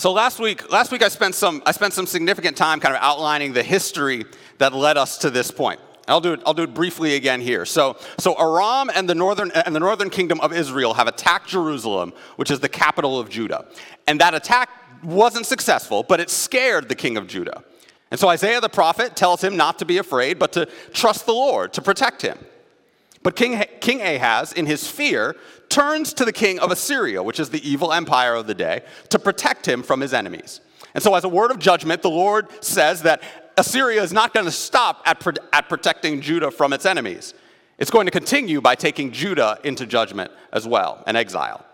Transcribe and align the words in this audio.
So 0.00 0.12
last 0.12 0.38
week, 0.38 0.72
last 0.72 0.90
week 0.92 1.02
I 1.02 1.08
spent 1.08 1.34
some 1.34 1.62
I 1.66 1.72
spent 1.72 1.92
some 1.92 2.06
significant 2.06 2.56
time 2.56 2.80
kind 2.80 2.96
of 2.96 3.02
outlining 3.02 3.52
the 3.52 3.62
history 3.62 4.24
that 4.56 4.72
led 4.72 4.96
us 4.96 5.18
to 5.18 5.28
this 5.28 5.50
point. 5.50 5.78
I'll 6.08 6.22
do 6.22 6.32
it, 6.32 6.40
I'll 6.46 6.54
do 6.54 6.62
it 6.62 6.72
briefly 6.72 7.16
again 7.16 7.42
here. 7.42 7.66
So, 7.66 7.98
so 8.16 8.34
Aram 8.40 8.90
and 8.94 9.06
the, 9.06 9.14
northern, 9.14 9.50
and 9.50 9.76
the 9.76 9.78
northern 9.78 10.08
kingdom 10.08 10.40
of 10.40 10.54
Israel 10.54 10.94
have 10.94 11.06
attacked 11.06 11.50
Jerusalem, 11.50 12.14
which 12.36 12.50
is 12.50 12.60
the 12.60 12.68
capital 12.70 13.20
of 13.20 13.28
Judah. 13.28 13.66
And 14.06 14.18
that 14.22 14.32
attack 14.32 14.70
wasn't 15.04 15.44
successful, 15.44 16.02
but 16.02 16.18
it 16.18 16.30
scared 16.30 16.88
the 16.88 16.94
king 16.94 17.18
of 17.18 17.26
Judah. 17.26 17.62
And 18.10 18.18
so 18.18 18.30
Isaiah 18.30 18.62
the 18.62 18.70
prophet 18.70 19.16
tells 19.16 19.44
him 19.44 19.58
not 19.58 19.80
to 19.80 19.84
be 19.84 19.98
afraid, 19.98 20.38
but 20.38 20.54
to 20.54 20.66
trust 20.94 21.26
the 21.26 21.34
Lord, 21.34 21.74
to 21.74 21.82
protect 21.82 22.22
him. 22.22 22.38
But 23.22 23.36
King, 23.36 23.62
king 23.80 24.00
Ahaz, 24.00 24.54
in 24.54 24.64
his 24.64 24.90
fear, 24.90 25.36
turns 25.70 26.12
to 26.14 26.24
the 26.24 26.32
king 26.32 26.58
of 26.58 26.70
Assyria, 26.70 27.22
which 27.22 27.40
is 27.40 27.48
the 27.48 27.66
evil 27.68 27.92
empire 27.92 28.34
of 28.34 28.46
the 28.46 28.54
day, 28.54 28.82
to 29.08 29.18
protect 29.18 29.66
him 29.66 29.82
from 29.82 30.00
his 30.00 30.12
enemies. 30.12 30.60
And 30.94 31.02
so, 31.02 31.14
as 31.14 31.24
a 31.24 31.28
word 31.28 31.50
of 31.50 31.58
judgment, 31.58 32.02
the 32.02 32.10
Lord 32.10 32.48
says 32.62 33.02
that 33.02 33.22
Assyria 33.56 34.02
is 34.02 34.12
not 34.12 34.34
going 34.34 34.46
to 34.46 34.52
stop 34.52 35.02
at, 35.06 35.24
at 35.52 35.68
protecting 35.68 36.20
Judah 36.20 36.50
from 36.50 36.72
its 36.72 36.84
enemies. 36.84 37.34
It's 37.78 37.90
going 37.90 38.06
to 38.06 38.10
continue 38.10 38.60
by 38.60 38.74
taking 38.74 39.12
Judah 39.12 39.58
into 39.64 39.86
judgment 39.86 40.30
as 40.52 40.66
well 40.66 41.02
and 41.06 41.16
exile. 41.16 41.64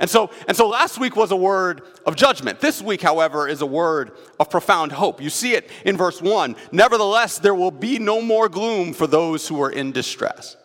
And 0.00 0.10
so, 0.10 0.30
and 0.46 0.56
so 0.56 0.68
last 0.68 0.98
week 0.98 1.16
was 1.16 1.30
a 1.30 1.36
word 1.36 1.82
of 2.04 2.16
judgment. 2.16 2.60
This 2.60 2.82
week, 2.82 3.00
however, 3.00 3.48
is 3.48 3.62
a 3.62 3.66
word 3.66 4.12
of 4.38 4.50
profound 4.50 4.92
hope. 4.92 5.20
You 5.20 5.30
see 5.30 5.54
it 5.54 5.70
in 5.84 5.96
verse 5.96 6.20
1. 6.20 6.56
Nevertheless, 6.72 7.38
there 7.38 7.54
will 7.54 7.70
be 7.70 7.98
no 7.98 8.20
more 8.20 8.48
gloom 8.48 8.92
for 8.92 9.06
those 9.06 9.48
who 9.48 9.60
are 9.62 9.70
in 9.70 9.92
distress. 9.92 10.56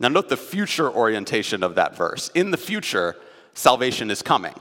Now, 0.00 0.08
note 0.08 0.30
the 0.30 0.36
future 0.36 0.90
orientation 0.90 1.62
of 1.62 1.74
that 1.74 1.94
verse. 1.94 2.30
In 2.34 2.50
the 2.50 2.56
future, 2.56 3.16
salvation 3.52 4.10
is 4.10 4.22
coming. 4.22 4.54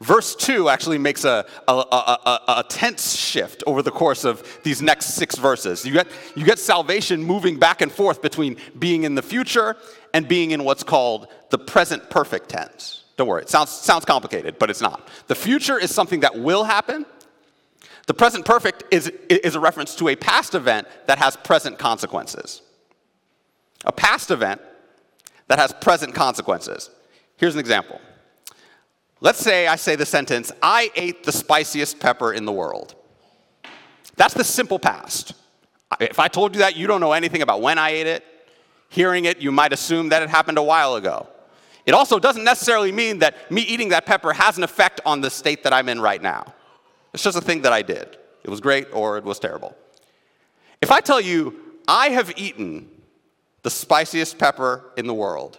Verse 0.00 0.36
2 0.36 0.68
actually 0.68 0.98
makes 0.98 1.24
a, 1.24 1.46
a, 1.66 1.72
a, 1.72 2.40
a, 2.48 2.64
tense 2.68 3.16
shift 3.16 3.62
over 3.66 3.80
the 3.80 3.90
course 3.90 4.24
of 4.24 4.60
these 4.62 4.82
next 4.82 5.14
six 5.14 5.38
verses. 5.38 5.86
You 5.86 5.92
get, 5.94 6.08
you 6.34 6.44
get 6.44 6.58
salvation 6.58 7.22
moving 7.22 7.58
back 7.58 7.80
and 7.80 7.90
forth 7.90 8.20
between 8.20 8.58
being 8.78 9.04
in 9.04 9.14
the 9.14 9.22
future 9.22 9.74
and 10.12 10.28
being 10.28 10.50
in 10.50 10.64
what's 10.64 10.82
called 10.82 11.28
the 11.48 11.58
present 11.58 12.10
perfect 12.10 12.50
tense. 12.50 13.04
Don't 13.16 13.26
worry, 13.26 13.40
it 13.40 13.48
sounds, 13.48 13.70
sounds 13.70 14.04
complicated, 14.04 14.58
but 14.58 14.68
it's 14.68 14.82
not. 14.82 15.08
The 15.28 15.34
future 15.34 15.78
is 15.78 15.94
something 15.94 16.20
that 16.20 16.38
will 16.38 16.64
happen. 16.64 17.06
The 18.06 18.14
present 18.14 18.44
perfect 18.44 18.84
is, 18.90 19.10
is 19.30 19.54
a 19.54 19.60
reference 19.60 19.94
to 19.96 20.08
a 20.08 20.16
past 20.16 20.54
event 20.54 20.88
that 21.06 21.16
has 21.18 21.36
present 21.36 21.78
consequences. 21.78 22.60
A 23.84 23.92
past 23.92 24.30
event 24.30 24.60
that 25.48 25.58
has 25.58 25.72
present 25.74 26.14
consequences. 26.14 26.90
Here's 27.36 27.54
an 27.54 27.60
example. 27.60 28.00
Let's 29.20 29.38
say 29.38 29.66
I 29.66 29.76
say 29.76 29.96
the 29.96 30.06
sentence, 30.06 30.52
I 30.62 30.90
ate 30.94 31.24
the 31.24 31.32
spiciest 31.32 32.00
pepper 32.00 32.32
in 32.32 32.44
the 32.44 32.52
world. 32.52 32.94
That's 34.16 34.34
the 34.34 34.44
simple 34.44 34.78
past. 34.78 35.34
If 36.00 36.18
I 36.18 36.28
told 36.28 36.54
you 36.54 36.60
that, 36.60 36.76
you 36.76 36.86
don't 36.86 37.00
know 37.00 37.12
anything 37.12 37.42
about 37.42 37.60
when 37.60 37.78
I 37.78 37.90
ate 37.90 38.06
it. 38.06 38.24
Hearing 38.88 39.24
it, 39.24 39.38
you 39.38 39.52
might 39.52 39.72
assume 39.72 40.10
that 40.10 40.22
it 40.22 40.28
happened 40.28 40.58
a 40.58 40.62
while 40.62 40.96
ago. 40.96 41.28
It 41.86 41.94
also 41.94 42.18
doesn't 42.18 42.44
necessarily 42.44 42.92
mean 42.92 43.20
that 43.20 43.50
me 43.50 43.62
eating 43.62 43.90
that 43.90 44.06
pepper 44.06 44.32
has 44.32 44.58
an 44.58 44.64
effect 44.64 45.00
on 45.06 45.20
the 45.20 45.30
state 45.30 45.62
that 45.62 45.72
I'm 45.72 45.88
in 45.88 46.00
right 46.00 46.20
now. 46.20 46.54
It's 47.14 47.22
just 47.22 47.38
a 47.38 47.40
thing 47.40 47.62
that 47.62 47.72
I 47.72 47.82
did. 47.82 48.16
It 48.42 48.50
was 48.50 48.60
great 48.60 48.88
or 48.92 49.18
it 49.18 49.24
was 49.24 49.38
terrible. 49.38 49.76
If 50.82 50.90
I 50.90 51.00
tell 51.00 51.20
you, 51.20 51.56
I 51.86 52.08
have 52.10 52.32
eaten 52.36 52.90
the 53.66 53.70
spiciest 53.70 54.38
pepper 54.38 54.92
in 54.96 55.08
the 55.08 55.12
world, 55.12 55.58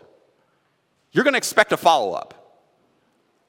you're 1.12 1.26
going 1.26 1.34
to 1.34 1.38
expect 1.38 1.74
a 1.74 1.78
follow 1.78 2.14
up. 2.14 2.64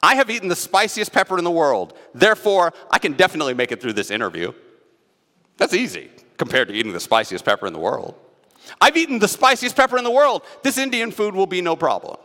I 0.03 0.15
have 0.15 0.29
eaten 0.29 0.49
the 0.49 0.55
spiciest 0.57 1.13
pepper 1.13 1.37
in 1.37 1.45
the 1.45 1.49
world. 1.49 1.97
Therefore, 2.13 2.73
I 2.91 2.99
can 2.99 3.13
definitely 3.13 3.53
make 3.53 3.71
it 3.71 3.81
through 3.81 3.93
this 3.93 4.11
interview. 4.11 4.51
That's 5.55 5.73
easy 5.73 6.09
compared 6.35 6.67
to 6.67 6.73
eating 6.73 6.91
the 6.91 6.99
spiciest 6.99 7.45
pepper 7.45 7.67
in 7.67 7.71
the 7.71 7.79
world. 7.79 8.15
I've 8.81 8.97
eaten 8.97 9.19
the 9.19 9.29
spiciest 9.29 9.77
pepper 9.77 9.97
in 9.97 10.03
the 10.03 10.11
world. 10.11 10.41
This 10.61 10.77
Indian 10.77 11.11
food 11.11 11.35
will 11.35 11.47
be 11.47 11.61
no 11.61 11.77
problem. 11.77 12.17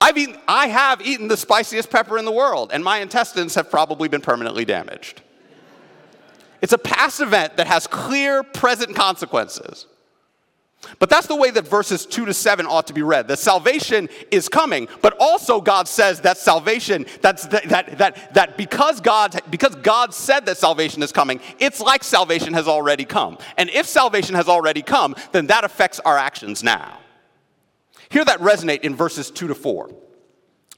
I've 0.00 0.18
eaten, 0.18 0.36
I 0.48 0.66
have 0.66 1.02
eaten 1.02 1.28
the 1.28 1.36
spiciest 1.36 1.88
pepper 1.88 2.18
in 2.18 2.24
the 2.24 2.32
world, 2.32 2.72
and 2.74 2.82
my 2.82 2.98
intestines 2.98 3.54
have 3.54 3.70
probably 3.70 4.08
been 4.08 4.22
permanently 4.22 4.64
damaged. 4.64 5.22
It's 6.60 6.72
a 6.72 6.78
past 6.78 7.20
event 7.20 7.58
that 7.58 7.68
has 7.68 7.86
clear 7.86 8.42
present 8.42 8.96
consequences. 8.96 9.86
But 10.98 11.08
that's 11.08 11.26
the 11.26 11.36
way 11.36 11.50
that 11.50 11.66
verses 11.66 12.06
2 12.06 12.26
to 12.26 12.34
7 12.34 12.66
ought 12.66 12.86
to 12.88 12.92
be 12.92 13.02
read. 13.02 13.28
That 13.28 13.38
salvation 13.38 14.08
is 14.30 14.48
coming, 14.48 14.88
but 15.00 15.16
also 15.20 15.60
God 15.60 15.86
says 15.86 16.20
that 16.22 16.38
salvation, 16.38 17.06
that's 17.20 17.46
that, 17.48 17.68
that, 17.68 17.98
that, 17.98 18.34
that 18.34 18.56
because, 18.56 19.00
God, 19.00 19.40
because 19.50 19.74
God 19.76 20.12
said 20.12 20.46
that 20.46 20.58
salvation 20.58 21.02
is 21.02 21.12
coming, 21.12 21.40
it's 21.58 21.80
like 21.80 22.02
salvation 22.02 22.52
has 22.54 22.66
already 22.66 23.04
come. 23.04 23.38
And 23.56 23.70
if 23.70 23.86
salvation 23.86 24.34
has 24.34 24.48
already 24.48 24.82
come, 24.82 25.14
then 25.30 25.46
that 25.46 25.64
affects 25.64 26.00
our 26.00 26.18
actions 26.18 26.62
now. 26.62 26.98
Hear 28.08 28.24
that 28.24 28.40
resonate 28.40 28.80
in 28.80 28.94
verses 28.94 29.30
2 29.30 29.48
to 29.48 29.54
4. 29.54 29.90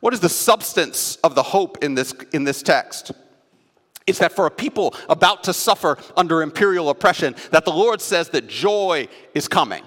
What 0.00 0.14
is 0.14 0.20
the 0.20 0.28
substance 0.28 1.16
of 1.16 1.34
the 1.34 1.42
hope 1.42 1.82
in 1.82 1.94
this, 1.94 2.12
in 2.32 2.44
this 2.44 2.62
text? 2.62 3.12
It's 4.06 4.20
that 4.20 4.32
for 4.32 4.46
a 4.46 4.50
people 4.50 4.94
about 5.08 5.44
to 5.44 5.52
suffer 5.52 5.98
under 6.16 6.40
imperial 6.40 6.88
oppression, 6.88 7.34
that 7.50 7.64
the 7.64 7.72
Lord 7.72 8.00
says 8.00 8.30
that 8.30 8.48
joy 8.48 9.08
is 9.34 9.48
coming. 9.48 9.84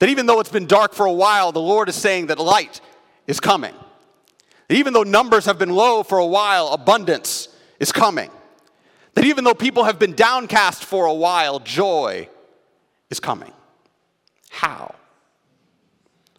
That 0.00 0.10
even 0.10 0.26
though 0.26 0.40
it's 0.40 0.50
been 0.50 0.66
dark 0.66 0.92
for 0.92 1.06
a 1.06 1.12
while, 1.12 1.52
the 1.52 1.60
Lord 1.60 1.88
is 1.88 1.94
saying 1.94 2.26
that 2.26 2.38
light 2.38 2.80
is 3.26 3.40
coming. 3.40 3.74
That 4.68 4.76
even 4.76 4.92
though 4.92 5.02
numbers 5.02 5.46
have 5.46 5.58
been 5.58 5.70
low 5.70 6.02
for 6.02 6.18
a 6.18 6.26
while, 6.26 6.68
abundance 6.68 7.48
is 7.80 7.92
coming. 7.92 8.30
That 9.14 9.24
even 9.24 9.44
though 9.44 9.54
people 9.54 9.84
have 9.84 9.98
been 9.98 10.14
downcast 10.14 10.84
for 10.84 11.06
a 11.06 11.14
while, 11.14 11.60
joy 11.60 12.28
is 13.08 13.20
coming. 13.20 13.52
How? 14.50 14.94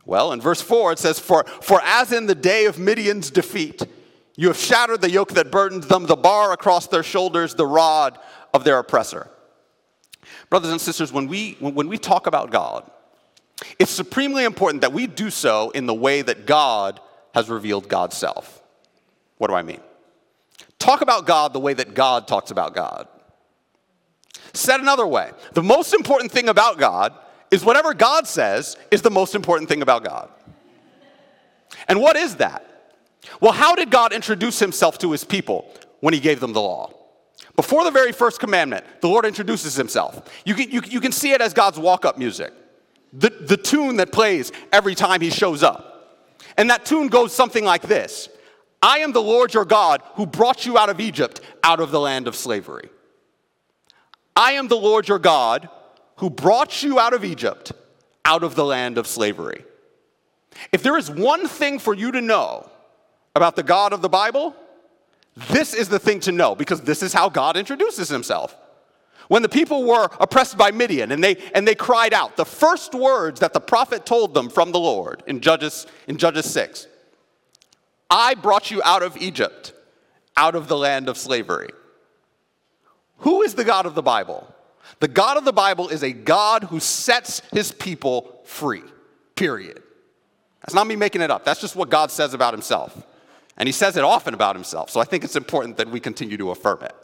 Well, 0.08 0.32
in 0.32 0.40
verse 0.40 0.62
4, 0.62 0.94
it 0.94 1.00
says, 1.00 1.20
For, 1.20 1.44
for 1.62 1.82
as 1.84 2.14
in 2.14 2.28
the 2.28 2.34
day 2.34 2.66
of 2.66 2.80
Midian's 2.80 3.30
defeat, 3.30 3.84
you 4.38 4.48
have 4.48 4.58
shattered 4.58 5.02
the 5.02 5.12
yoke 5.12 5.34
that 5.34 5.52
burdened 5.52 5.84
them, 5.84 6.06
the 6.06 6.16
bar 6.16 6.54
across 6.54 6.88
their 6.88 7.04
shoulders, 7.04 7.56
the 7.56 7.68
rod 7.68 8.18
of 8.54 8.64
their 8.64 8.80
oppressor. 8.80 9.30
Brothers 10.50 10.72
and 10.72 10.80
sisters, 10.80 11.12
when 11.12 11.28
we, 11.28 11.58
when 11.60 11.90
we 11.90 11.98
talk 11.98 12.26
about 12.26 12.52
God, 12.52 12.90
it's 13.80 13.92
supremely 13.92 14.46
important 14.46 14.80
that 14.82 14.94
we 14.94 15.08
do 15.08 15.30
so 15.30 15.72
in 15.72 15.88
the 15.88 15.94
way 15.94 16.22
that 16.22 16.46
God 16.46 17.02
has 17.34 17.50
revealed 17.50 17.90
God's 17.90 18.16
self. 18.16 18.64
What 19.40 19.50
do 19.50 19.56
I 19.56 19.62
mean? 19.62 19.82
Talk 20.80 21.02
about 21.02 21.26
God 21.26 21.52
the 21.52 21.60
way 21.60 21.74
that 21.74 21.94
God 21.94 22.30
talks 22.30 22.50
about 22.50 22.74
God. 22.74 23.10
Said 24.54 24.80
another 24.80 25.06
way, 25.06 25.32
the 25.52 25.64
most 25.64 25.94
important 25.94 26.32
thing 26.32 26.48
about 26.48 26.78
God 26.78 27.14
is 27.52 27.64
whatever 27.64 27.94
God 27.94 28.28
says 28.28 28.78
is 28.92 29.02
the 29.02 29.12
most 29.12 29.36
important 29.36 29.70
thing 29.70 29.82
about 29.82 30.04
God. 30.04 30.30
And 31.88 32.02
what 32.02 32.16
is 32.16 32.38
that? 32.38 32.64
Well, 33.42 33.52
how 33.52 33.76
did 33.76 33.92
God 33.92 34.14
introduce 34.14 34.60
himself 34.60 34.98
to 35.00 35.12
his 35.12 35.24
people 35.24 35.72
when 36.00 36.14
he 36.14 36.20
gave 36.20 36.40
them 36.40 36.54
the 36.54 36.62
law? 36.62 36.94
Before 37.56 37.84
the 37.84 37.92
very 37.92 38.12
first 38.12 38.40
commandment, 38.40 38.86
the 39.02 39.08
Lord 39.08 39.26
introduces 39.26 39.76
himself. 39.76 40.30
You 40.46 40.54
can, 40.54 40.70
you, 40.70 40.82
you 40.86 41.02
can 41.02 41.12
see 41.12 41.34
it 41.34 41.42
as 41.42 41.54
God's 41.54 41.80
walk 41.80 42.06
up 42.06 42.18
music, 42.18 42.54
the, 43.14 43.30
the 43.30 43.58
tune 43.58 43.98
that 43.98 44.12
plays 44.12 44.52
every 44.72 44.96
time 44.96 45.22
he 45.22 45.30
shows 45.30 45.64
up. 45.64 45.88
And 46.58 46.70
that 46.70 46.86
tune 46.86 47.08
goes 47.08 47.34
something 47.34 47.66
like 47.66 47.84
this 47.84 48.30
I 48.82 49.00
am 49.00 49.12
the 49.12 49.22
Lord 49.22 49.54
your 49.54 49.66
God 49.66 50.02
who 50.16 50.26
brought 50.26 50.66
you 50.66 50.78
out 50.78 50.90
of 50.90 51.00
Egypt, 51.00 51.42
out 51.64 51.80
of 51.80 51.92
the 51.92 52.00
land 52.00 52.28
of 52.28 52.36
slavery. 52.36 52.90
I 54.36 54.54
am 54.54 54.68
the 54.68 54.78
Lord 54.78 55.08
your 55.08 55.20
God 55.20 55.68
who 56.18 56.30
brought 56.30 56.84
you 56.84 57.00
out 57.00 57.14
of 57.14 57.24
Egypt, 57.24 57.72
out 58.26 58.44
of 58.44 58.56
the 58.56 58.66
land 58.66 58.98
of 58.98 59.08
slavery. 59.08 59.64
If 60.72 60.84
there 60.84 60.98
is 60.98 61.10
one 61.10 61.48
thing 61.48 61.80
for 61.80 61.94
you 61.94 62.12
to 62.12 62.22
know 62.22 62.70
about 63.36 63.56
the 63.56 63.64
God 63.64 63.94
of 63.94 64.02
the 64.02 64.10
Bible, 64.10 64.56
this 65.50 65.74
is 65.74 65.90
the 65.90 66.00
thing 66.00 66.20
to 66.22 66.32
know 66.32 66.56
because 66.56 66.82
this 66.82 67.04
is 67.04 67.14
how 67.14 67.30
God 67.30 67.56
introduces 67.56 68.10
himself. 68.10 68.56
When 69.28 69.42
the 69.42 69.50
people 69.50 69.84
were 69.84 70.10
oppressed 70.20 70.58
by 70.58 70.72
Midian 70.72 71.12
and 71.12 71.24
they, 71.24 71.36
and 71.54 71.68
they 71.68 71.76
cried 71.76 72.14
out, 72.14 72.38
the 72.38 72.46
first 72.46 72.96
words 72.96 73.42
that 73.42 73.54
the 73.54 73.60
prophet 73.60 74.06
told 74.06 74.34
them 74.34 74.50
from 74.50 74.72
the 74.72 74.80
Lord 74.80 75.22
in 75.28 75.42
Judges, 75.42 75.86
in 76.08 76.18
Judges 76.18 76.50
6 76.52 76.88
I 78.10 78.36
brought 78.36 78.72
you 78.72 78.82
out 78.84 79.04
of 79.04 79.18
Egypt, 79.18 79.74
out 80.36 80.56
of 80.56 80.68
the 80.68 80.78
land 80.78 81.10
of 81.10 81.18
slavery. 81.18 81.70
Who 83.20 83.42
is 83.42 83.54
the 83.54 83.66
God 83.66 83.86
of 83.86 83.96
the 83.96 84.02
Bible? 84.02 84.54
The 85.00 85.08
God 85.08 85.38
of 85.38 85.46
the 85.46 85.54
Bible 85.54 85.90
is 85.90 86.04
a 86.04 86.12
God 86.12 86.66
who 86.66 86.80
sets 86.80 87.42
his 87.52 87.72
people 87.72 88.42
free, 88.44 88.84
period. 89.36 89.82
That's 90.62 90.74
not 90.74 90.88
me 90.88 90.96
making 90.96 91.22
it 91.22 91.32
up. 91.32 91.46
That's 91.46 91.62
just 91.62 91.76
what 91.76 91.90
God 91.90 92.12
says 92.12 92.34
about 92.34 92.54
himself. 92.54 93.06
And 93.58 93.68
he 93.68 93.74
says 93.74 93.98
it 93.98 94.04
often 94.04 94.34
about 94.34 94.56
himself. 94.56 94.90
So 94.90 95.00
I 95.00 95.04
think 95.04 95.24
it's 95.24 95.36
important 95.36 95.78
that 95.78 95.90
we 95.90 96.00
continue 96.00 96.38
to 96.38 96.52
affirm 96.52 96.84
it. 96.84 96.96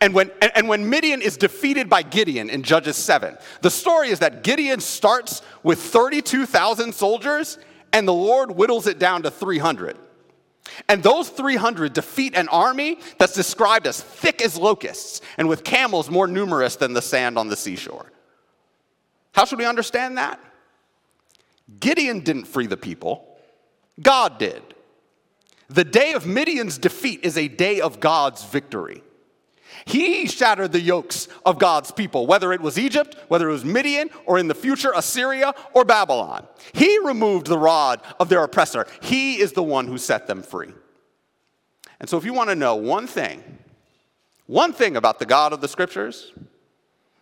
And 0.00 0.14
when, 0.14 0.30
and, 0.54 0.68
when 0.68 0.88
Midian 0.88 1.20
is 1.20 1.36
defeated 1.36 1.90
by 1.90 2.02
Gideon 2.02 2.48
in 2.48 2.62
Judges 2.62 2.96
7, 2.96 3.36
the 3.60 3.70
story 3.70 4.10
is 4.10 4.20
that 4.20 4.44
Gideon 4.44 4.80
starts 4.80 5.42
with 5.62 5.80
32,000 5.80 6.94
soldiers 6.94 7.58
and 7.92 8.06
the 8.06 8.14
Lord 8.14 8.50
whittles 8.52 8.86
it 8.86 8.98
down 8.98 9.22
to 9.22 9.30
300. 9.30 9.96
And 10.88 11.02
those 11.02 11.28
300 11.28 11.92
defeat 11.92 12.34
an 12.34 12.48
army 12.48 12.98
that's 13.18 13.34
described 13.34 13.86
as 13.86 14.00
thick 14.00 14.42
as 14.42 14.56
locusts 14.56 15.20
and 15.36 15.48
with 15.48 15.62
camels 15.64 16.10
more 16.10 16.26
numerous 16.26 16.76
than 16.76 16.94
the 16.94 17.02
sand 17.02 17.38
on 17.38 17.48
the 17.48 17.56
seashore. 17.56 18.10
How 19.32 19.44
should 19.44 19.58
we 19.58 19.66
understand 19.66 20.16
that? 20.18 20.40
Gideon 21.80 22.20
didn't 22.20 22.44
free 22.44 22.66
the 22.66 22.76
people, 22.76 23.26
God 24.00 24.38
did. 24.38 24.62
The 25.68 25.84
day 25.84 26.12
of 26.12 26.26
Midian's 26.26 26.78
defeat 26.78 27.20
is 27.22 27.38
a 27.38 27.48
day 27.48 27.80
of 27.80 28.00
God's 28.00 28.44
victory. 28.44 29.02
He 29.84 30.26
shattered 30.26 30.72
the 30.72 30.80
yokes 30.80 31.28
of 31.44 31.58
God's 31.58 31.90
people, 31.90 32.26
whether 32.26 32.52
it 32.52 32.60
was 32.60 32.78
Egypt, 32.78 33.16
whether 33.28 33.48
it 33.48 33.52
was 33.52 33.64
Midian, 33.64 34.10
or 34.26 34.38
in 34.38 34.48
the 34.48 34.54
future 34.54 34.92
Assyria 34.94 35.54
or 35.72 35.84
Babylon. 35.84 36.46
He 36.72 36.98
removed 36.98 37.46
the 37.46 37.58
rod 37.58 38.00
of 38.18 38.28
their 38.28 38.42
oppressor. 38.42 38.86
He 39.02 39.40
is 39.40 39.52
the 39.52 39.62
one 39.62 39.86
who 39.86 39.98
set 39.98 40.26
them 40.26 40.42
free. 40.42 40.72
And 42.00 42.08
so, 42.08 42.16
if 42.16 42.24
you 42.24 42.32
want 42.32 42.50
to 42.50 42.56
know 42.56 42.76
one 42.76 43.06
thing, 43.06 43.42
one 44.46 44.72
thing 44.72 44.96
about 44.96 45.18
the 45.18 45.26
God 45.26 45.52
of 45.52 45.60
the 45.60 45.68
scriptures, 45.68 46.32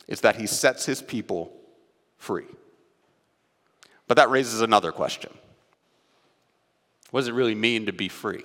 it's 0.08 0.22
that 0.22 0.36
he 0.36 0.46
sets 0.46 0.86
his 0.86 1.02
people 1.02 1.52
free. 2.16 2.46
But 4.08 4.16
that 4.16 4.30
raises 4.30 4.60
another 4.60 4.92
question 4.92 5.32
What 7.10 7.20
does 7.20 7.28
it 7.28 7.34
really 7.34 7.54
mean 7.54 7.86
to 7.86 7.92
be 7.92 8.08
free? 8.08 8.44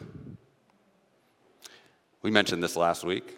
We 2.22 2.32
mentioned 2.32 2.64
this 2.64 2.76
last 2.76 3.04
week. 3.04 3.37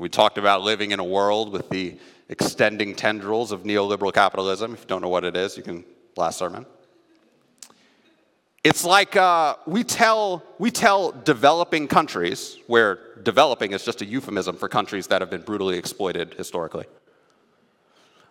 We 0.00 0.08
talked 0.08 0.38
about 0.38 0.62
living 0.62 0.92
in 0.92 0.98
a 0.98 1.04
world 1.04 1.52
with 1.52 1.68
the 1.68 1.98
extending 2.30 2.94
tendrils 2.94 3.52
of 3.52 3.64
neoliberal 3.64 4.14
capitalism. 4.14 4.72
If 4.72 4.80
you 4.80 4.86
don't 4.86 5.02
know 5.02 5.10
what 5.10 5.24
it 5.26 5.36
is, 5.36 5.58
you 5.58 5.62
can 5.62 5.84
last 6.16 6.38
sermon. 6.38 6.64
It's 8.64 8.82
like 8.82 9.14
uh, 9.14 9.56
we, 9.66 9.84
tell, 9.84 10.42
we 10.58 10.70
tell 10.70 11.12
developing 11.12 11.86
countries, 11.86 12.56
where 12.66 12.98
developing 13.22 13.72
is 13.72 13.84
just 13.84 14.00
a 14.00 14.06
euphemism 14.06 14.56
for 14.56 14.70
countries 14.70 15.06
that 15.08 15.20
have 15.20 15.28
been 15.28 15.42
brutally 15.42 15.76
exploited 15.76 16.32
historically. 16.32 16.86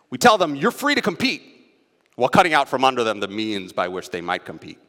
We 0.10 0.18
tell 0.18 0.40
them, 0.40 0.56
you're 0.56 0.72
free 0.72 0.96
to 0.96 1.02
compete, 1.02 1.44
while 2.16 2.30
cutting 2.30 2.54
out 2.54 2.68
from 2.68 2.84
under 2.84 3.04
them 3.04 3.20
the 3.20 3.28
means 3.28 3.74
by 3.74 3.90
which 3.90 4.10
they 4.10 4.22
might 4.22 4.44
compete. 4.44 4.80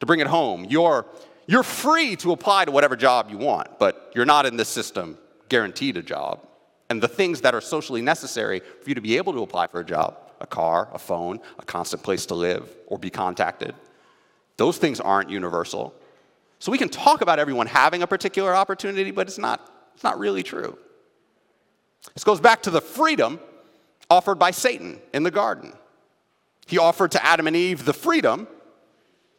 To 0.00 0.06
bring 0.06 0.20
it 0.20 0.26
home, 0.26 0.64
you're, 0.70 1.04
you're 1.46 1.62
free 1.62 2.16
to 2.16 2.32
apply 2.32 2.64
to 2.64 2.70
whatever 2.70 2.96
job 2.96 3.28
you 3.30 3.36
want, 3.36 3.78
but 3.78 4.10
you're 4.14 4.24
not 4.24 4.46
in 4.46 4.56
this 4.56 4.70
system 4.70 5.18
guaranteed 5.48 5.96
a 5.96 6.02
job. 6.02 6.46
And 6.88 7.02
the 7.02 7.08
things 7.08 7.40
that 7.40 7.54
are 7.54 7.60
socially 7.60 8.02
necessary 8.02 8.60
for 8.60 8.88
you 8.88 8.94
to 8.94 9.00
be 9.00 9.16
able 9.16 9.32
to 9.32 9.42
apply 9.42 9.66
for 9.68 9.80
a 9.80 9.84
job 9.84 10.18
a 10.38 10.46
car, 10.46 10.90
a 10.92 10.98
phone, 10.98 11.40
a 11.58 11.64
constant 11.64 12.02
place 12.02 12.26
to 12.26 12.34
live, 12.34 12.68
or 12.88 12.98
be 12.98 13.08
contacted 13.08 13.74
those 14.56 14.78
things 14.78 15.00
aren't 15.00 15.30
universal. 15.30 15.94
So 16.58 16.72
we 16.72 16.78
can 16.78 16.88
talk 16.88 17.20
about 17.20 17.38
everyone 17.38 17.66
having 17.66 18.02
a 18.02 18.06
particular 18.06 18.54
opportunity, 18.54 19.10
but 19.10 19.26
it's 19.26 19.38
not, 19.38 19.70
it's 19.94 20.04
not 20.04 20.18
really 20.18 20.42
true. 20.42 20.78
This 22.14 22.24
goes 22.24 22.40
back 22.40 22.62
to 22.62 22.70
the 22.70 22.80
freedom 22.80 23.40
offered 24.08 24.38
by 24.38 24.50
Satan 24.52 25.00
in 25.12 25.22
the 25.22 25.30
garden. 25.30 25.72
He 26.66 26.78
offered 26.78 27.12
to 27.12 27.24
Adam 27.24 27.46
and 27.46 27.56
Eve 27.56 27.84
the 27.84 27.92
freedom 27.92 28.48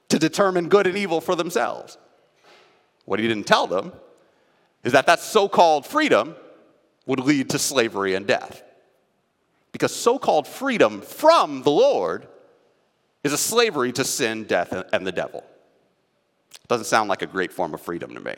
to 0.09 0.19
determine 0.19 0.69
good 0.69 0.87
and 0.87 0.97
evil 0.97 1.19
for 1.19 1.35
themselves. 1.35 1.97
What 3.05 3.19
he 3.19 3.27
didn't 3.27 3.47
tell 3.47 3.67
them 3.67 3.93
is 4.83 4.93
that 4.93 5.05
that 5.07 5.19
so 5.19 5.47
called 5.47 5.85
freedom 5.85 6.35
would 7.05 7.19
lead 7.19 7.49
to 7.51 7.59
slavery 7.59 8.15
and 8.15 8.27
death. 8.27 8.63
Because 9.71 9.95
so 9.95 10.17
called 10.17 10.47
freedom 10.47 11.01
from 11.01 11.63
the 11.63 11.71
Lord 11.71 12.27
is 13.23 13.33
a 13.33 13.37
slavery 13.37 13.91
to 13.93 14.03
sin, 14.03 14.43
death, 14.45 14.73
and 14.93 15.05
the 15.05 15.11
devil. 15.11 15.43
Doesn't 16.67 16.85
sound 16.85 17.09
like 17.09 17.21
a 17.21 17.27
great 17.27 17.53
form 17.53 17.73
of 17.73 17.81
freedom 17.81 18.13
to 18.13 18.19
me. 18.19 18.33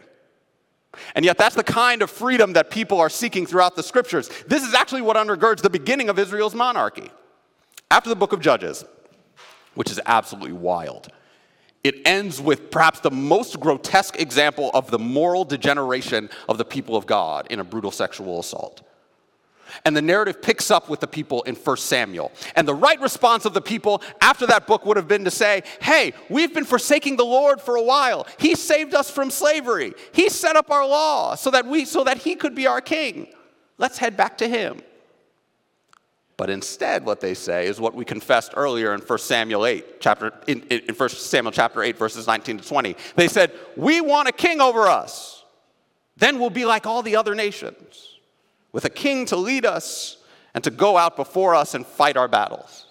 And 1.15 1.23
yet, 1.23 1.37
that's 1.37 1.55
the 1.55 1.63
kind 1.63 2.01
of 2.01 2.09
freedom 2.09 2.53
that 2.53 2.71
people 2.71 2.99
are 2.99 3.09
seeking 3.09 3.45
throughout 3.45 3.75
the 3.75 3.83
scriptures. 3.83 4.29
This 4.47 4.63
is 4.63 4.73
actually 4.73 5.01
what 5.01 5.17
undergirds 5.17 5.61
the 5.61 5.69
beginning 5.69 6.09
of 6.09 6.17
Israel's 6.17 6.55
monarchy. 6.55 7.11
After 7.91 8.09
the 8.09 8.15
book 8.15 8.33
of 8.33 8.39
Judges, 8.39 8.83
which 9.75 9.91
is 9.91 9.99
absolutely 10.05 10.53
wild, 10.53 11.09
it 11.83 12.05
ends 12.05 12.41
with 12.41 12.71
perhaps 12.71 12.99
the 12.99 13.11
most 13.11 13.59
grotesque 13.59 14.19
example 14.19 14.69
of 14.73 14.91
the 14.91 14.99
moral 14.99 15.45
degeneration 15.45 16.29
of 16.49 16.57
the 16.57 16.65
people 16.65 16.95
of 16.95 17.05
God 17.05 17.47
in 17.49 17.59
a 17.59 17.63
brutal 17.63 17.91
sexual 17.91 18.39
assault. 18.39 18.81
And 19.85 19.95
the 19.95 20.01
narrative 20.01 20.41
picks 20.41 20.71
up 20.71 20.89
with 20.89 20.99
the 20.99 21.07
people 21.07 21.43
in 21.43 21.55
1 21.55 21.77
Samuel. 21.77 22.31
And 22.55 22.67
the 22.67 22.73
right 22.73 22.99
response 22.99 23.45
of 23.45 23.53
the 23.53 23.61
people 23.61 24.01
after 24.19 24.47
that 24.47 24.67
book 24.67 24.85
would 24.85 24.97
have 24.97 25.07
been 25.07 25.25
to 25.25 25.31
say, 25.31 25.63
Hey, 25.79 26.13
we've 26.29 26.53
been 26.53 26.65
forsaking 26.65 27.17
the 27.17 27.25
Lord 27.25 27.61
for 27.61 27.75
a 27.75 27.83
while. 27.83 28.27
He 28.39 28.55
saved 28.55 28.95
us 28.95 29.09
from 29.09 29.29
slavery. 29.29 29.93
He 30.11 30.29
set 30.29 30.55
up 30.55 30.71
our 30.71 30.87
law 30.87 31.35
so 31.35 31.51
that, 31.51 31.65
we, 31.65 31.85
so 31.85 32.03
that 32.03 32.17
He 32.17 32.35
could 32.35 32.55
be 32.55 32.67
our 32.67 32.81
king. 32.81 33.27
Let's 33.77 33.99
head 33.99 34.17
back 34.17 34.39
to 34.39 34.47
Him. 34.47 34.81
But 36.39 36.49
instead, 36.49 37.03
what 37.03 37.19
they 37.19 37.33
say 37.33 37.67
is 37.67 37.81
what 37.81 37.93
we 37.93 38.05
confessed 38.05 38.53
earlier 38.55 38.93
in 38.93 39.01
1 39.01 39.19
Samuel 39.19 39.65
8, 39.65 39.99
chapter, 39.99 40.31
in, 40.47 40.61
in 40.69 40.95
1 40.95 41.09
Samuel 41.09 41.51
chapter 41.51 41.83
8, 41.83 41.97
verses 41.97 42.27
19 42.27 42.59
to 42.59 42.65
20. 42.65 42.95
They 43.17 43.27
said, 43.27 43.51
We 43.75 43.99
want 43.99 44.29
a 44.29 44.31
king 44.31 44.61
over 44.61 44.87
us. 44.87 45.43
Then 46.15 46.39
we'll 46.39 46.49
be 46.49 46.63
like 46.63 46.85
all 46.85 47.03
the 47.03 47.17
other 47.17 47.35
nations, 47.35 48.19
with 48.71 48.85
a 48.85 48.89
king 48.89 49.25
to 49.25 49.35
lead 49.35 49.65
us 49.65 50.15
and 50.53 50.63
to 50.63 50.71
go 50.71 50.95
out 50.95 51.17
before 51.17 51.55
us 51.55 51.73
and 51.73 51.85
fight 51.85 52.15
our 52.15 52.29
battles. 52.29 52.85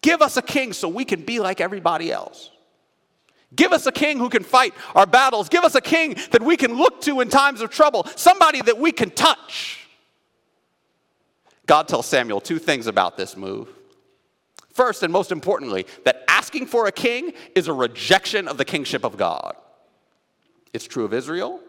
Give 0.00 0.22
us 0.22 0.38
a 0.38 0.42
king 0.42 0.72
so 0.72 0.88
we 0.88 1.04
can 1.04 1.26
be 1.26 1.40
like 1.40 1.60
everybody 1.60 2.10
else. 2.10 2.50
Give 3.54 3.70
us 3.70 3.84
a 3.84 3.92
king 3.92 4.16
who 4.16 4.30
can 4.30 4.44
fight 4.44 4.72
our 4.94 5.04
battles. 5.04 5.50
Give 5.50 5.62
us 5.62 5.74
a 5.74 5.82
king 5.82 6.16
that 6.30 6.40
we 6.40 6.56
can 6.56 6.72
look 6.72 7.02
to 7.02 7.20
in 7.20 7.28
times 7.28 7.60
of 7.60 7.68
trouble, 7.68 8.06
somebody 8.16 8.62
that 8.62 8.78
we 8.78 8.92
can 8.92 9.10
touch. 9.10 9.87
God 11.68 11.86
tells 11.86 12.06
Samuel 12.06 12.40
two 12.40 12.58
things 12.58 12.86
about 12.86 13.16
this 13.16 13.36
move. 13.36 13.68
First, 14.72 15.02
and 15.02 15.12
most 15.12 15.30
importantly, 15.30 15.86
that 16.04 16.24
asking 16.26 16.66
for 16.66 16.86
a 16.86 16.92
king 16.92 17.34
is 17.54 17.68
a 17.68 17.72
rejection 17.72 18.48
of 18.48 18.56
the 18.56 18.64
kingship 18.64 19.04
of 19.04 19.16
God. 19.16 19.54
It's 20.72 20.86
true 20.86 21.04
of 21.04 21.12
Israel, 21.12 21.60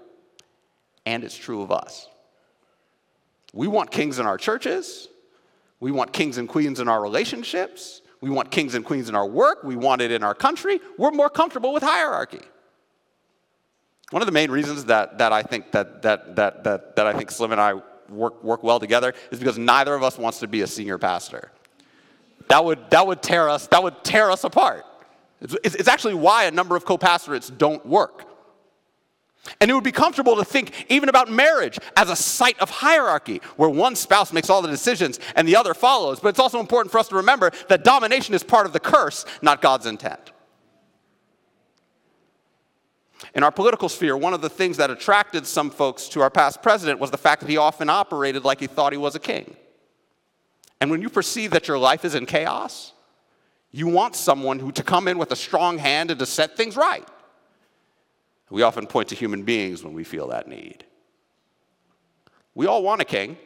and 1.05 1.23
it's 1.23 1.35
true 1.35 1.61
of 1.61 1.71
us. 1.71 2.07
We 3.53 3.67
want 3.67 3.91
kings 3.91 4.19
in 4.19 4.25
our 4.25 4.37
churches, 4.37 5.09
we 5.79 5.91
want 5.91 6.13
kings 6.13 6.37
and 6.37 6.47
queens 6.47 6.79
in 6.79 6.87
our 6.87 7.01
relationships, 7.01 8.01
we 8.21 8.29
want 8.29 8.51
kings 8.51 8.75
and 8.75 8.85
queens 8.85 9.09
in 9.09 9.15
our 9.15 9.27
work, 9.27 9.63
we 9.63 9.75
want 9.75 10.01
it 10.01 10.11
in 10.11 10.23
our 10.23 10.35
country. 10.35 10.79
We're 10.97 11.11
more 11.11 11.29
comfortable 11.29 11.73
with 11.73 11.83
hierarchy. 11.83 12.41
One 14.11 14.21
of 14.21 14.27
the 14.27 14.31
main 14.31 14.49
reasons 14.49 14.85
that, 14.85 15.17
that 15.17 15.33
I 15.33 15.43
think 15.43 15.71
that, 15.71 16.03
that, 16.03 16.35
that, 16.35 16.63
that, 16.63 16.95
that 16.95 17.07
I 17.07 17.13
think 17.13 17.31
Slim 17.31 17.51
and 17.51 17.61
I 17.61 17.81
work, 18.09 18.43
work 18.43 18.63
well 18.63 18.79
together 18.79 19.13
is 19.31 19.39
because 19.39 19.57
neither 19.57 19.93
of 19.93 20.03
us 20.03 20.17
wants 20.17 20.39
to 20.39 20.47
be 20.47 20.61
a 20.61 20.67
senior 20.67 20.97
pastor. 20.97 21.51
That 22.49 22.65
would, 22.65 22.89
that 22.89 23.05
would, 23.05 23.21
tear, 23.21 23.49
us, 23.49 23.67
that 23.67 23.81
would 23.83 24.03
tear 24.03 24.31
us 24.31 24.43
apart. 24.43 24.85
It's, 25.41 25.55
it's 25.63 25.87
actually 25.87 26.15
why 26.15 26.45
a 26.45 26.51
number 26.51 26.75
of 26.75 26.85
co 26.85 26.97
pastorates 26.97 27.49
don't 27.49 27.85
work. 27.85 28.25
And 29.61 29.71
it 29.71 29.73
would 29.73 29.83
be 29.83 29.91
comfortable 29.91 30.35
to 30.35 30.43
think 30.43 30.85
even 30.89 31.09
about 31.09 31.31
marriage 31.31 31.79
as 31.95 32.09
a 32.09 32.15
site 32.15 32.59
of 32.59 32.69
hierarchy 32.69 33.41
where 33.55 33.69
one 33.69 33.95
spouse 33.95 34.33
makes 34.33 34.49
all 34.49 34.61
the 34.61 34.67
decisions 34.67 35.19
and 35.35 35.47
the 35.47 35.55
other 35.55 35.73
follows. 35.73 36.19
But 36.19 36.29
it's 36.29 36.39
also 36.39 36.59
important 36.59 36.91
for 36.91 36.99
us 36.99 37.07
to 37.09 37.15
remember 37.15 37.51
that 37.69 37.83
domination 37.83 38.35
is 38.35 38.43
part 38.43 38.65
of 38.65 38.73
the 38.73 38.79
curse, 38.79 39.25
not 39.41 39.61
God's 39.61 39.85
intent. 39.85 40.31
In 43.35 43.43
our 43.43 43.51
political 43.51 43.89
sphere, 43.89 44.17
one 44.17 44.33
of 44.33 44.41
the 44.41 44.49
things 44.49 44.77
that 44.77 44.89
attracted 44.89 45.45
some 45.45 45.69
folks 45.69 46.07
to 46.09 46.21
our 46.21 46.29
past 46.29 46.61
president 46.61 46.99
was 46.99 47.11
the 47.11 47.17
fact 47.17 47.41
that 47.41 47.49
he 47.49 47.57
often 47.57 47.89
operated 47.89 48.43
like 48.43 48.59
he 48.59 48.67
thought 48.67 48.91
he 48.91 48.97
was 48.97 49.15
a 49.15 49.19
king. 49.19 49.55
And 50.81 50.89
when 50.89 51.01
you 51.01 51.09
perceive 51.09 51.51
that 51.51 51.67
your 51.67 51.77
life 51.77 52.05
is 52.05 52.15
in 52.15 52.25
chaos, 52.25 52.93
you 53.71 53.87
want 53.87 54.15
someone 54.15 54.59
who 54.59 54.71
to 54.71 54.83
come 54.83 55.07
in 55.07 55.17
with 55.17 55.31
a 55.31 55.35
strong 55.35 55.77
hand 55.77 56.09
and 56.09 56.19
to 56.19 56.25
set 56.25 56.57
things 56.57 56.75
right. 56.75 57.07
We 58.49 58.63
often 58.63 58.87
point 58.87 59.09
to 59.09 59.15
human 59.15 59.43
beings 59.43 59.83
when 59.83 59.93
we 59.93 60.03
feel 60.03 60.29
that 60.29 60.47
need. 60.47 60.83
We 62.55 62.65
all 62.65 62.81
want 62.81 63.01
a 63.01 63.05
king. 63.05 63.37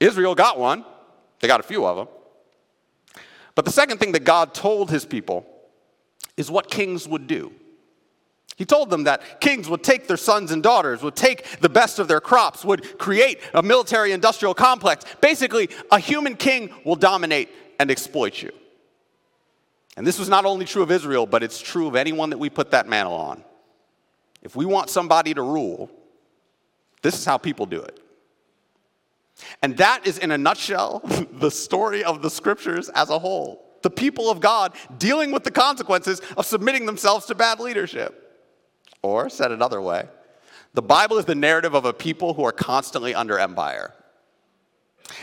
Israel 0.00 0.34
got 0.34 0.58
one, 0.58 0.84
they 1.40 1.48
got 1.48 1.60
a 1.60 1.62
few 1.62 1.86
of 1.86 1.96
them. 1.96 2.08
But 3.54 3.64
the 3.64 3.72
second 3.72 3.98
thing 3.98 4.12
that 4.12 4.24
God 4.24 4.52
told 4.52 4.90
his 4.90 5.06
people 5.06 5.46
is 6.36 6.50
what 6.50 6.70
kings 6.70 7.08
would 7.08 7.26
do. 7.26 7.52
He 8.56 8.64
told 8.64 8.90
them 8.90 9.04
that 9.04 9.40
kings 9.40 9.68
would 9.68 9.82
take 9.82 10.06
their 10.06 10.16
sons 10.16 10.52
and 10.52 10.62
daughters, 10.62 11.02
would 11.02 11.16
take 11.16 11.60
the 11.60 11.68
best 11.68 11.98
of 11.98 12.06
their 12.06 12.20
crops, 12.20 12.64
would 12.64 12.98
create 12.98 13.40
a 13.52 13.62
military 13.62 14.12
industrial 14.12 14.54
complex. 14.54 15.04
Basically, 15.20 15.70
a 15.90 15.98
human 15.98 16.36
king 16.36 16.72
will 16.84 16.96
dominate 16.96 17.48
and 17.80 17.90
exploit 17.90 18.40
you. 18.40 18.52
And 19.96 20.06
this 20.06 20.18
was 20.18 20.28
not 20.28 20.44
only 20.44 20.64
true 20.64 20.82
of 20.82 20.90
Israel, 20.90 21.26
but 21.26 21.42
it's 21.42 21.60
true 21.60 21.88
of 21.88 21.96
anyone 21.96 22.30
that 22.30 22.38
we 22.38 22.48
put 22.48 22.70
that 22.70 22.88
mantle 22.88 23.14
on. 23.14 23.44
If 24.42 24.54
we 24.54 24.66
want 24.66 24.90
somebody 24.90 25.34
to 25.34 25.42
rule, 25.42 25.90
this 27.02 27.18
is 27.18 27.24
how 27.24 27.38
people 27.38 27.66
do 27.66 27.80
it. 27.80 28.00
And 29.62 29.76
that 29.78 30.06
is, 30.06 30.18
in 30.18 30.30
a 30.30 30.38
nutshell, 30.38 31.00
the 31.32 31.50
story 31.50 32.04
of 32.04 32.22
the 32.22 32.30
scriptures 32.30 32.88
as 32.90 33.10
a 33.10 33.18
whole. 33.18 33.64
The 33.82 33.90
people 33.90 34.30
of 34.30 34.40
God 34.40 34.74
dealing 34.96 35.32
with 35.32 35.44
the 35.44 35.50
consequences 35.50 36.22
of 36.36 36.46
submitting 36.46 36.86
themselves 36.86 37.26
to 37.26 37.34
bad 37.34 37.60
leadership. 37.60 38.23
Or, 39.04 39.28
said 39.28 39.52
another 39.52 39.82
way, 39.82 40.08
the 40.72 40.80
Bible 40.80 41.18
is 41.18 41.26
the 41.26 41.34
narrative 41.34 41.74
of 41.74 41.84
a 41.84 41.92
people 41.92 42.32
who 42.32 42.42
are 42.44 42.52
constantly 42.52 43.14
under 43.14 43.38
empire. 43.38 43.92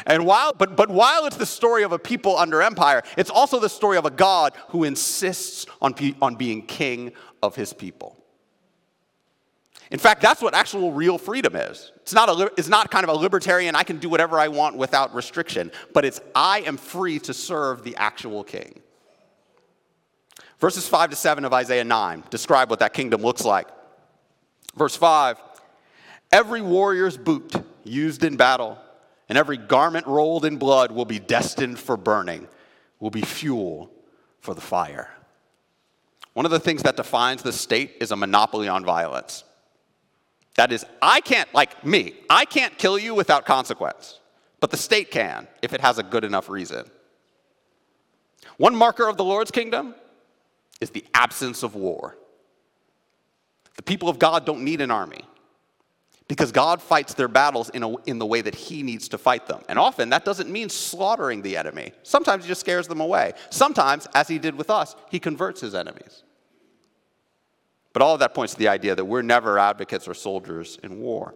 And 0.06 0.24
while, 0.24 0.54
but, 0.54 0.76
but 0.76 0.92
while 0.92 1.26
it's 1.26 1.38
the 1.38 1.48
story 1.48 1.82
of 1.82 1.92
a 1.92 1.98
people 1.98 2.38
under 2.38 2.62
empire, 2.62 3.02
it's 3.18 3.32
also 3.32 3.60
the 3.60 3.70
story 3.70 3.98
of 3.98 4.06
a 4.06 4.12
God 4.12 4.54
who 4.70 4.84
insists 4.84 5.66
on, 5.82 5.96
on 6.22 6.36
being 6.36 6.62
king 6.68 7.14
of 7.42 7.56
his 7.56 7.74
people. 7.74 8.24
In 9.90 9.98
fact, 9.98 10.22
that's 10.22 10.44
what 10.44 10.54
actual 10.54 10.92
real 10.92 11.18
freedom 11.18 11.56
is. 11.56 11.92
It's 12.04 12.14
not, 12.14 12.30
a, 12.30 12.52
it's 12.58 12.70
not 12.70 12.92
kind 12.92 13.04
of 13.04 13.10
a 13.10 13.20
libertarian, 13.20 13.76
I 13.76 13.82
can 13.82 13.98
do 13.98 14.10
whatever 14.10 14.40
I 14.40 14.50
want 14.50 14.78
without 14.78 15.16
restriction, 15.16 15.72
but 15.92 16.06
it's 16.06 16.22
I 16.36 16.60
am 16.62 16.78
free 16.78 17.18
to 17.18 17.34
serve 17.34 17.84
the 17.84 17.96
actual 17.96 18.44
king. 18.44 18.80
Verses 20.62 20.88
5 20.88 21.10
to 21.10 21.16
7 21.16 21.44
of 21.44 21.54
Isaiah 21.54 21.84
9 21.84 22.24
describe 22.30 22.70
what 22.70 22.80
that 22.80 22.94
kingdom 22.94 23.22
looks 23.24 23.44
like. 23.44 23.68
Verse 24.76 24.96
5 24.96 25.38
Every 26.32 26.62
warrior's 26.62 27.18
boot 27.18 27.54
used 27.84 28.24
in 28.24 28.38
battle 28.38 28.78
and 29.28 29.38
every 29.38 29.58
garment 29.58 30.06
rolled 30.06 30.46
in 30.46 30.58
blood 30.58 30.92
will 30.92 31.06
be 31.06 31.20
destined 31.20 31.80
for 31.80 31.98
burning, 31.98 32.48
will 33.00 33.10
be 33.10 33.22
fuel 33.22 33.90
for 34.40 34.54
the 34.54 34.62
fire. 34.62 35.10
One 36.34 36.46
of 36.46 36.52
the 36.52 36.60
things 36.60 36.84
that 36.84 36.96
defines 36.96 37.42
the 37.42 37.52
state 37.52 37.96
is 38.00 38.12
a 38.12 38.16
monopoly 38.16 38.68
on 38.68 38.86
violence. 38.86 39.44
That 40.56 40.72
is, 40.72 40.86
I 41.02 41.22
can't, 41.22 41.52
like 41.54 41.84
me, 41.86 42.14
I 42.30 42.46
can't 42.46 42.78
kill 42.78 43.00
you 43.00 43.16
without 43.16 43.46
consequence, 43.46 44.20
but 44.60 44.70
the 44.70 44.78
state 44.78 45.12
can 45.12 45.48
if 45.62 45.74
it 45.74 45.82
has 45.82 45.98
a 45.98 46.04
good 46.04 46.24
enough 46.24 46.50
reason. 46.50 46.86
One 48.58 48.76
marker 48.76 49.08
of 49.08 49.18
the 49.18 49.24
Lord's 49.24 49.52
kingdom 49.52 49.96
is 50.82 50.90
the 50.90 51.06
absence 51.14 51.64
of 51.64 51.76
war. 51.76 52.18
The 53.78 53.84
people 53.84 54.10
of 54.10 54.20
God 54.20 54.46
don't 54.46 54.64
need 54.64 54.82
an 54.82 54.92
army 54.92 55.22
because 56.28 56.52
God 56.52 56.82
fights 56.82 57.14
their 57.14 57.28
battles 57.28 57.70
in, 57.70 57.84
a, 57.84 57.96
in 58.04 58.20
the 58.20 58.26
way 58.26 58.42
that 58.42 58.56
He 58.56 58.84
needs 58.84 59.08
to 59.10 59.18
fight 59.18 59.48
them. 59.48 59.62
And 59.70 59.80
often 59.80 60.10
that 60.10 60.26
doesn't 60.26 60.50
mean 60.50 60.70
slaughtering 60.70 61.42
the 61.42 61.58
enemy. 61.58 61.94
Sometimes 62.04 62.44
He 62.44 62.48
just 62.48 62.62
scares 62.62 62.88
them 62.88 63.02
away. 63.02 63.34
Sometimes, 63.50 64.08
as 64.14 64.28
He 64.28 64.40
did 64.40 64.56
with 64.56 64.70
us, 64.70 64.96
He 65.10 65.20
converts 65.20 65.62
His 65.62 65.76
enemies. 65.76 66.24
But 67.94 68.02
all 68.02 68.14
of 68.14 68.20
that 68.22 68.34
points 68.34 68.54
to 68.54 68.60
the 68.60 68.70
idea 68.70 68.96
that 68.96 69.06
we're 69.06 69.22
never 69.22 69.60
advocates 69.60 70.08
or 70.08 70.14
soldiers 70.14 70.80
in 70.84 71.00
war. 71.00 71.36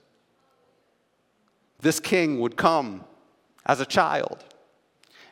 this 1.81 1.99
king 1.99 2.39
would 2.39 2.57
come 2.57 3.03
as 3.65 3.79
a 3.79 3.85
child. 3.85 4.43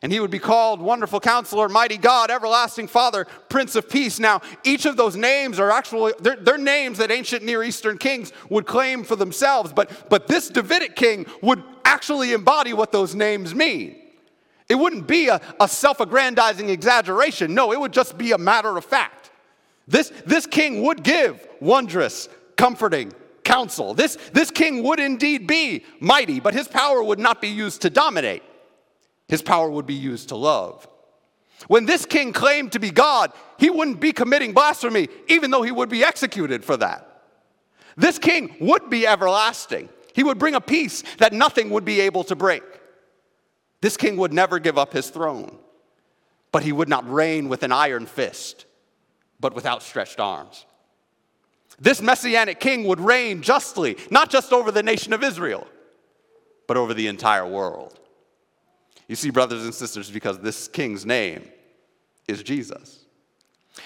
And 0.02 0.14
he 0.14 0.20
would 0.22 0.32
be 0.32 0.40
called 0.40 0.80
Wonderful 0.80 1.20
Counselor, 1.20 1.68
Mighty 1.68 1.98
God, 1.98 2.32
Everlasting 2.32 2.88
Father, 2.88 3.26
Prince 3.50 3.76
of 3.76 3.90
Peace. 3.90 4.18
Now, 4.18 4.42
each 4.64 4.86
of 4.86 4.96
those 4.96 5.18
names 5.18 5.60
are 5.60 5.72
actually, 5.72 6.14
they're, 6.22 6.38
they're, 6.38 6.58
names 6.58 7.00
that 7.00 7.12
ancient 7.12 7.44
Near 7.44 7.64
Eastern 7.64 7.98
kings 7.98 8.32
would 8.50 8.66
claim 8.66 9.04
for 9.04 9.18
themselves, 9.18 9.74
but, 9.74 10.10
but 10.10 10.28
this 10.28 10.50
Davidic 10.50 10.96
king 10.96 11.26
would 11.42 11.62
actually 11.84 12.32
embody 12.32 12.72
what 12.72 12.94
those 12.94 13.14
names 13.14 13.54
mean. 13.54 13.98
It 14.70 14.76
wouldn't 14.76 15.08
be 15.08 15.28
a, 15.28 15.42
a 15.60 15.68
self 15.68 16.00
aggrandizing 16.00 16.70
exaggeration. 16.70 17.54
No, 17.54 17.74
it 17.74 17.80
would 17.80 17.92
just 17.92 18.18
be 18.18 18.32
a 18.32 18.38
matter 18.38 18.78
of 18.78 18.86
fact. 18.86 19.32
This, 19.88 20.14
this 20.26 20.46
king 20.46 20.84
would 20.84 21.04
give 21.04 21.46
wondrous, 21.60 22.30
comforting, 22.56 23.12
counsel. 23.44 23.94
This, 23.94 24.18
this 24.34 24.52
king 24.52 24.84
would 24.84 25.00
indeed 25.00 25.48
be 25.48 25.84
mighty, 26.00 26.40
but 26.40 26.54
his 26.54 26.68
power 26.68 27.02
would 27.02 27.20
not 27.20 27.42
be 27.42 27.48
used 27.48 27.82
to 27.84 27.90
dominate. 27.90 28.44
His 29.28 29.42
power 29.42 29.70
would 29.70 29.86
be 29.86 29.94
used 29.94 30.30
to 30.30 30.36
love. 30.36 30.88
When 31.68 31.86
this 31.86 32.06
king 32.06 32.32
claimed 32.34 32.72
to 32.72 32.80
be 32.80 32.92
God, 32.92 33.32
he 33.58 33.70
wouldn't 33.70 34.00
be 34.00 34.14
committing 34.14 34.54
blasphemy, 34.54 35.10
even 35.28 35.52
though 35.52 35.62
he 35.62 35.72
would 35.72 35.90
be 35.90 36.04
executed 36.04 36.64
for 36.64 36.78
that. 36.78 37.24
This 37.98 38.18
king 38.18 38.56
would 38.62 38.90
be 38.90 39.06
everlasting. 39.06 39.90
He 40.14 40.24
would 40.24 40.40
bring 40.40 40.56
a 40.56 40.62
peace 40.62 41.04
that 41.18 41.34
nothing 41.34 41.70
would 41.72 41.86
be 41.86 42.00
able 42.02 42.24
to 42.26 42.36
break. 42.36 42.64
This 43.82 43.98
king 43.98 44.18
would 44.18 44.34
never 44.34 44.60
give 44.60 44.78
up 44.78 44.94
his 44.94 45.10
throne, 45.10 45.58
but 46.52 46.64
he 46.64 46.72
would 46.72 46.90
not 46.90 47.10
reign 47.10 47.50
with 47.50 47.64
an 47.64 47.72
iron 47.72 48.06
fist, 48.06 48.66
but 49.40 49.54
with 49.54 49.66
outstretched 49.66 50.20
arms. 50.20 50.66
This 51.80 52.02
messianic 52.02 52.60
king 52.60 52.84
would 52.86 53.00
reign 53.00 53.42
justly, 53.42 53.98
not 54.10 54.30
just 54.30 54.52
over 54.52 54.72
the 54.72 54.84
nation 54.84 55.14
of 55.14 55.24
Israel, 55.24 55.68
but 56.68 56.78
over 56.78 56.94
the 56.94 57.08
entire 57.08 57.48
world. 57.48 58.00
You 59.08 59.16
see, 59.16 59.30
brothers 59.30 59.64
and 59.64 59.74
sisters, 59.74 60.10
because 60.12 60.40
this 60.40 60.68
king's 60.68 61.06
name 61.06 61.50
is 62.28 62.44
Jesus. 62.44 63.06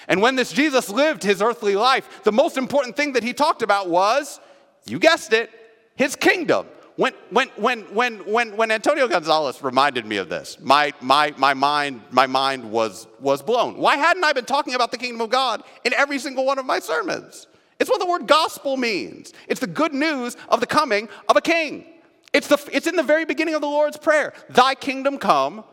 And 0.08 0.20
when 0.20 0.36
this 0.36 0.52
Jesus 0.52 0.90
lived 0.90 1.22
his 1.22 1.40
earthly 1.40 1.76
life, 1.76 2.22
the 2.24 2.32
most 2.32 2.56
important 2.56 2.96
thing 2.96 3.12
that 3.12 3.22
he 3.22 3.32
talked 3.32 3.62
about 3.62 3.88
was, 3.88 4.40
you 4.86 4.98
guessed 4.98 5.32
it, 5.32 5.50
his 5.96 6.16
kingdom. 6.16 6.66
When, 6.96 7.12
when, 7.30 7.48
when, 7.56 7.80
when, 7.94 8.18
when, 8.18 8.56
when 8.56 8.70
Antonio 8.70 9.08
Gonzalez 9.08 9.62
reminded 9.62 10.06
me 10.06 10.18
of 10.18 10.28
this, 10.28 10.58
my, 10.60 10.92
my, 11.00 11.32
my, 11.36 11.54
mind, 11.54 12.02
my 12.10 12.26
mind 12.26 12.70
was, 12.70 13.08
was 13.18 13.42
blown. 13.42 13.76
Why 13.78 13.96
hadn't 13.96 14.22
I 14.22 14.32
been 14.32 14.44
talking 14.44 14.74
about 14.74 14.90
the 14.90 14.98
kingdom 14.98 15.20
of 15.20 15.30
God 15.30 15.64
in 15.84 15.92
every 15.94 16.18
single 16.18 16.44
one 16.44 16.58
of 16.58 16.66
my 16.66 16.78
sermons? 16.78 17.48
It's 17.84 17.90
what 17.90 18.00
the 18.00 18.06
word 18.06 18.26
gospel 18.26 18.78
means. 18.78 19.34
It's 19.46 19.60
the 19.60 19.66
good 19.66 19.92
news 19.92 20.38
of 20.48 20.60
the 20.60 20.66
coming 20.66 21.06
of 21.28 21.36
a 21.36 21.42
king. 21.42 21.84
It's, 22.32 22.48
the, 22.48 22.56
it's 22.72 22.86
in 22.86 22.96
the 22.96 23.02
very 23.02 23.26
beginning 23.26 23.54
of 23.54 23.60
the 23.60 23.66
Lord's 23.66 23.98
Prayer 23.98 24.32
Thy 24.48 24.74
kingdom 24.74 25.18
come 25.18 25.64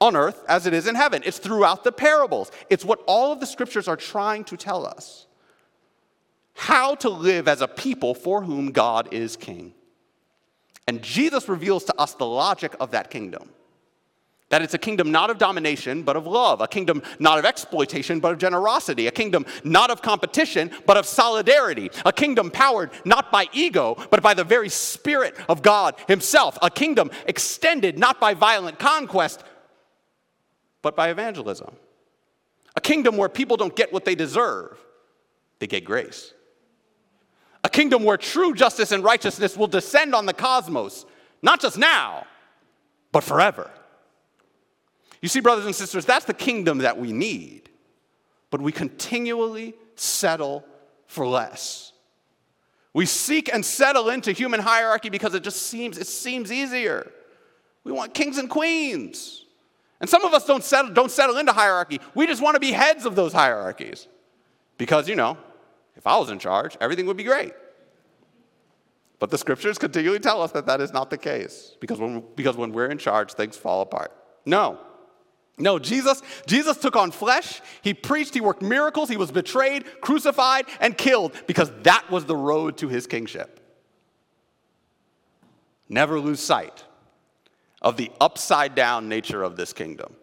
on 0.00 0.14
earth 0.14 0.44
as 0.48 0.66
it 0.68 0.72
is 0.72 0.86
in 0.86 0.94
heaven. 0.94 1.20
It's 1.24 1.38
throughout 1.38 1.82
the 1.82 1.90
parables. 1.90 2.52
It's 2.70 2.84
what 2.84 3.00
all 3.08 3.32
of 3.32 3.40
the 3.40 3.46
scriptures 3.46 3.88
are 3.88 3.96
trying 3.96 4.44
to 4.44 4.56
tell 4.56 4.86
us 4.86 5.26
how 6.54 6.94
to 6.94 7.08
live 7.08 7.48
as 7.48 7.60
a 7.60 7.66
people 7.66 8.14
for 8.14 8.42
whom 8.42 8.70
God 8.70 9.12
is 9.12 9.34
king. 9.34 9.74
And 10.86 11.02
Jesus 11.02 11.48
reveals 11.48 11.82
to 11.86 12.00
us 12.00 12.14
the 12.14 12.24
logic 12.24 12.76
of 12.78 12.92
that 12.92 13.10
kingdom. 13.10 13.50
That 14.50 14.62
it's 14.62 14.72
a 14.72 14.78
kingdom 14.78 15.12
not 15.12 15.28
of 15.28 15.36
domination, 15.36 16.02
but 16.02 16.16
of 16.16 16.26
love. 16.26 16.62
A 16.62 16.68
kingdom 16.68 17.02
not 17.18 17.38
of 17.38 17.44
exploitation, 17.44 18.18
but 18.18 18.32
of 18.32 18.38
generosity. 18.38 19.06
A 19.06 19.10
kingdom 19.10 19.44
not 19.62 19.90
of 19.90 20.00
competition, 20.00 20.70
but 20.86 20.96
of 20.96 21.04
solidarity. 21.04 21.90
A 22.06 22.12
kingdom 22.12 22.50
powered 22.50 22.90
not 23.04 23.30
by 23.30 23.46
ego, 23.52 23.96
but 24.10 24.22
by 24.22 24.32
the 24.32 24.44
very 24.44 24.70
Spirit 24.70 25.36
of 25.50 25.60
God 25.60 25.96
Himself. 26.08 26.56
A 26.62 26.70
kingdom 26.70 27.10
extended 27.26 27.98
not 27.98 28.20
by 28.20 28.32
violent 28.32 28.78
conquest, 28.78 29.44
but 30.80 30.96
by 30.96 31.10
evangelism. 31.10 31.76
A 32.74 32.80
kingdom 32.80 33.18
where 33.18 33.28
people 33.28 33.58
don't 33.58 33.76
get 33.76 33.92
what 33.92 34.06
they 34.06 34.14
deserve, 34.14 34.78
they 35.58 35.66
get 35.66 35.84
grace. 35.84 36.32
A 37.64 37.68
kingdom 37.68 38.02
where 38.02 38.16
true 38.16 38.54
justice 38.54 38.92
and 38.92 39.04
righteousness 39.04 39.58
will 39.58 39.66
descend 39.66 40.14
on 40.14 40.24
the 40.24 40.32
cosmos, 40.32 41.04
not 41.42 41.60
just 41.60 41.76
now, 41.76 42.24
but 43.12 43.22
forever. 43.24 43.70
You 45.20 45.28
see, 45.28 45.40
brothers 45.40 45.66
and 45.66 45.74
sisters, 45.74 46.04
that's 46.04 46.24
the 46.24 46.34
kingdom 46.34 46.78
that 46.78 46.98
we 46.98 47.12
need. 47.12 47.68
But 48.50 48.60
we 48.60 48.72
continually 48.72 49.74
settle 49.94 50.64
for 51.06 51.26
less. 51.26 51.92
We 52.94 53.06
seek 53.06 53.52
and 53.52 53.64
settle 53.64 54.08
into 54.08 54.32
human 54.32 54.60
hierarchy 54.60 55.10
because 55.10 55.34
it 55.34 55.42
just 55.42 55.62
seems 55.62 55.98
it 55.98 56.06
seems 56.06 56.50
easier. 56.50 57.12
We 57.84 57.92
want 57.92 58.14
kings 58.14 58.38
and 58.38 58.48
queens. 58.48 59.44
And 60.00 60.08
some 60.08 60.24
of 60.24 60.32
us 60.32 60.46
don't 60.46 60.62
settle, 60.62 60.92
don't 60.92 61.10
settle 61.10 61.38
into 61.38 61.52
hierarchy. 61.52 62.00
We 62.14 62.26
just 62.26 62.42
want 62.42 62.54
to 62.54 62.60
be 62.60 62.72
heads 62.72 63.04
of 63.04 63.16
those 63.16 63.32
hierarchies. 63.32 64.06
Because, 64.76 65.08
you 65.08 65.16
know, 65.16 65.36
If 65.98 66.06
I 66.06 66.16
was 66.16 66.30
in 66.30 66.38
charge, 66.38 66.76
everything 66.80 67.06
would 67.06 67.16
be 67.16 67.24
great. 67.24 67.52
But 69.18 69.30
the 69.30 69.36
scriptures 69.36 69.78
continually 69.78 70.20
tell 70.20 70.40
us 70.40 70.52
that 70.52 70.64
that 70.66 70.80
is 70.80 70.92
not 70.92 71.10
the 71.10 71.18
case 71.18 71.76
because 71.80 71.98
when, 71.98 72.22
because 72.36 72.56
when 72.56 72.72
we're 72.72 72.86
in 72.86 72.98
charge, 72.98 73.32
things 73.32 73.56
fall 73.56 73.80
apart. 73.82 74.12
No. 74.46 74.78
No, 75.58 75.78
Jesus, 75.78 76.22
Jesus 76.46 76.76
took 76.76 76.94
on 76.94 77.10
flesh. 77.10 77.60
He 77.82 77.92
preached, 77.92 78.34
he 78.34 78.40
worked 78.40 78.62
miracles, 78.62 79.08
he 79.08 79.16
was 79.16 79.32
betrayed, 79.32 79.84
crucified, 80.00 80.66
and 80.80 80.96
killed 80.96 81.32
because 81.46 81.70
that 81.82 82.08
was 82.10 82.24
the 82.24 82.36
road 82.36 82.78
to 82.78 82.88
his 82.88 83.06
kingship. 83.06 83.60
Never 85.88 86.20
lose 86.20 86.40
sight 86.40 86.84
of 87.82 87.96
the 87.96 88.10
upside 88.20 88.74
down 88.74 89.08
nature 89.08 89.42
of 89.42 89.56
this 89.56 89.72
kingdom. 89.72 90.14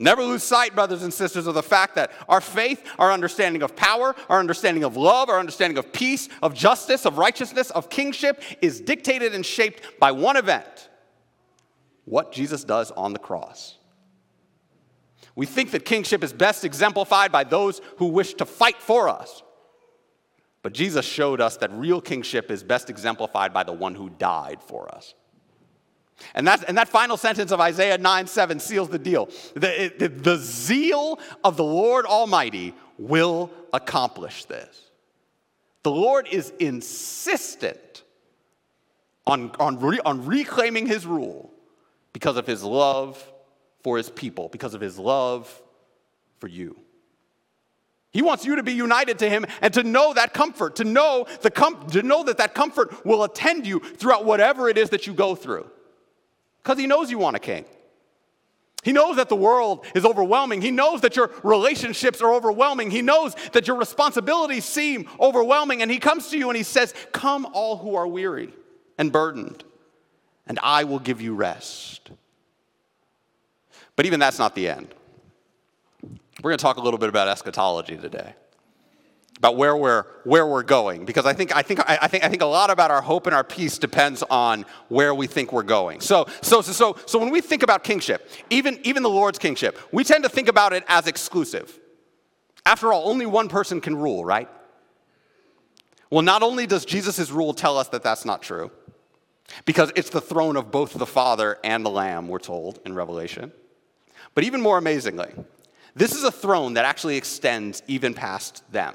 Never 0.00 0.22
lose 0.22 0.44
sight, 0.44 0.76
brothers 0.76 1.02
and 1.02 1.12
sisters, 1.12 1.48
of 1.48 1.54
the 1.54 1.62
fact 1.62 1.96
that 1.96 2.12
our 2.28 2.40
faith, 2.40 2.84
our 3.00 3.10
understanding 3.10 3.62
of 3.62 3.74
power, 3.74 4.14
our 4.28 4.38
understanding 4.38 4.84
of 4.84 4.96
love, 4.96 5.28
our 5.28 5.40
understanding 5.40 5.76
of 5.76 5.92
peace, 5.92 6.28
of 6.40 6.54
justice, 6.54 7.04
of 7.04 7.18
righteousness, 7.18 7.70
of 7.70 7.90
kingship 7.90 8.40
is 8.62 8.80
dictated 8.80 9.34
and 9.34 9.44
shaped 9.44 9.98
by 9.98 10.12
one 10.12 10.36
event 10.36 10.88
what 12.04 12.32
Jesus 12.32 12.62
does 12.62 12.92
on 12.92 13.12
the 13.12 13.18
cross. 13.18 13.77
We 15.38 15.46
think 15.46 15.70
that 15.70 15.84
kingship 15.84 16.24
is 16.24 16.32
best 16.32 16.64
exemplified 16.64 17.30
by 17.30 17.44
those 17.44 17.80
who 17.98 18.06
wish 18.06 18.34
to 18.34 18.44
fight 18.44 18.82
for 18.82 19.08
us. 19.08 19.44
But 20.62 20.72
Jesus 20.72 21.06
showed 21.06 21.40
us 21.40 21.58
that 21.58 21.70
real 21.70 22.00
kingship 22.00 22.50
is 22.50 22.64
best 22.64 22.90
exemplified 22.90 23.52
by 23.52 23.62
the 23.62 23.72
one 23.72 23.94
who 23.94 24.10
died 24.10 24.60
for 24.60 24.92
us. 24.92 25.14
And, 26.34 26.44
that's, 26.44 26.64
and 26.64 26.76
that 26.76 26.88
final 26.88 27.16
sentence 27.16 27.52
of 27.52 27.60
Isaiah 27.60 27.98
9 27.98 28.26
7 28.26 28.58
seals 28.58 28.88
the 28.88 28.98
deal. 28.98 29.26
The, 29.54 29.92
the, 29.96 30.08
the 30.08 30.38
zeal 30.38 31.20
of 31.44 31.56
the 31.56 31.62
Lord 31.62 32.04
Almighty 32.04 32.74
will 32.98 33.52
accomplish 33.72 34.44
this. 34.46 34.90
The 35.84 35.92
Lord 35.92 36.26
is 36.32 36.52
insistent 36.58 38.02
on, 39.24 39.52
on, 39.60 39.78
re, 39.78 40.00
on 40.04 40.26
reclaiming 40.26 40.86
his 40.86 41.06
rule 41.06 41.52
because 42.12 42.36
of 42.36 42.44
his 42.44 42.64
love 42.64 43.24
for 43.88 43.96
his 43.96 44.10
people, 44.10 44.50
because 44.50 44.74
of 44.74 44.82
his 44.82 44.98
love 44.98 45.50
for 46.40 46.46
you. 46.46 46.78
He 48.10 48.20
wants 48.20 48.44
you 48.44 48.56
to 48.56 48.62
be 48.62 48.74
united 48.74 49.18
to 49.20 49.30
him 49.30 49.46
and 49.62 49.72
to 49.72 49.82
know 49.82 50.12
that 50.12 50.34
comfort, 50.34 50.76
to 50.76 50.84
know, 50.84 51.26
the 51.40 51.50
com- 51.50 51.86
to 51.88 52.02
know 52.02 52.22
that 52.24 52.36
that 52.36 52.52
comfort 52.54 53.06
will 53.06 53.24
attend 53.24 53.66
you 53.66 53.80
throughout 53.80 54.26
whatever 54.26 54.68
it 54.68 54.76
is 54.76 54.90
that 54.90 55.06
you 55.06 55.14
go 55.14 55.34
through. 55.34 55.66
Because 56.62 56.78
he 56.78 56.86
knows 56.86 57.10
you 57.10 57.16
want 57.16 57.36
a 57.36 57.38
king. 57.38 57.64
He 58.82 58.92
knows 58.92 59.16
that 59.16 59.30
the 59.30 59.36
world 59.36 59.86
is 59.94 60.04
overwhelming. 60.04 60.60
He 60.60 60.70
knows 60.70 61.00
that 61.00 61.16
your 61.16 61.30
relationships 61.42 62.20
are 62.20 62.34
overwhelming. 62.34 62.90
He 62.90 63.00
knows 63.00 63.34
that 63.52 63.66
your 63.66 63.78
responsibilities 63.78 64.66
seem 64.66 65.08
overwhelming. 65.18 65.80
And 65.80 65.90
he 65.90 65.98
comes 65.98 66.28
to 66.28 66.36
you 66.36 66.50
and 66.50 66.58
he 66.58 66.62
says, 66.62 66.92
Come, 67.12 67.46
all 67.54 67.78
who 67.78 67.94
are 67.94 68.06
weary 68.06 68.52
and 68.98 69.10
burdened, 69.10 69.64
and 70.46 70.58
I 70.62 70.84
will 70.84 70.98
give 70.98 71.22
you 71.22 71.34
rest. 71.34 72.10
But 73.98 74.06
even 74.06 74.20
that's 74.20 74.38
not 74.38 74.54
the 74.54 74.68
end. 74.68 74.94
We're 76.40 76.50
going 76.50 76.58
to 76.58 76.62
talk 76.62 76.76
a 76.76 76.80
little 76.80 77.00
bit 77.00 77.08
about 77.08 77.26
eschatology 77.26 77.96
today 77.96 78.32
about 79.38 79.56
where 79.56 79.76
we're 79.76 80.04
where 80.22 80.46
we're 80.46 80.62
going 80.62 81.04
because 81.04 81.26
I 81.26 81.32
think 81.32 81.54
I 81.54 81.62
think 81.62 81.80
I 81.88 82.06
think 82.06 82.22
I 82.22 82.28
think 82.28 82.42
a 82.42 82.46
lot 82.46 82.70
about 82.70 82.92
our 82.92 83.02
hope 83.02 83.26
and 83.26 83.34
our 83.34 83.42
peace 83.42 83.76
depends 83.76 84.22
on 84.30 84.66
where 84.88 85.12
we 85.16 85.26
think 85.26 85.52
we're 85.52 85.64
going. 85.64 86.00
So 86.00 86.26
so 86.42 86.62
so 86.62 86.70
so, 86.72 86.96
so 87.06 87.18
when 87.18 87.30
we 87.30 87.40
think 87.40 87.64
about 87.64 87.82
kingship, 87.82 88.30
even 88.50 88.78
even 88.84 89.02
the 89.02 89.10
Lord's 89.10 89.40
kingship, 89.40 89.76
we 89.90 90.04
tend 90.04 90.22
to 90.22 90.30
think 90.30 90.46
about 90.46 90.72
it 90.72 90.84
as 90.86 91.08
exclusive. 91.08 91.76
After 92.64 92.92
all, 92.92 93.08
only 93.08 93.26
one 93.26 93.48
person 93.48 93.80
can 93.80 93.96
rule, 93.96 94.24
right? 94.24 94.48
Well, 96.08 96.22
not 96.22 96.44
only 96.44 96.68
does 96.68 96.84
Jesus' 96.84 97.32
rule 97.32 97.52
tell 97.52 97.76
us 97.76 97.88
that 97.88 98.04
that's 98.04 98.24
not 98.24 98.42
true, 98.42 98.70
because 99.64 99.90
it's 99.96 100.10
the 100.10 100.20
throne 100.20 100.56
of 100.56 100.70
both 100.70 100.94
the 100.94 101.06
Father 101.06 101.58
and 101.64 101.84
the 101.84 101.90
Lamb, 101.90 102.28
we're 102.28 102.38
told 102.38 102.78
in 102.86 102.94
Revelation. 102.94 103.50
But 104.34 104.44
even 104.44 104.60
more 104.60 104.78
amazingly, 104.78 105.32
this 105.94 106.12
is 106.12 106.24
a 106.24 106.30
throne 106.30 106.74
that 106.74 106.84
actually 106.84 107.16
extends 107.16 107.82
even 107.86 108.14
past 108.14 108.70
them. 108.70 108.94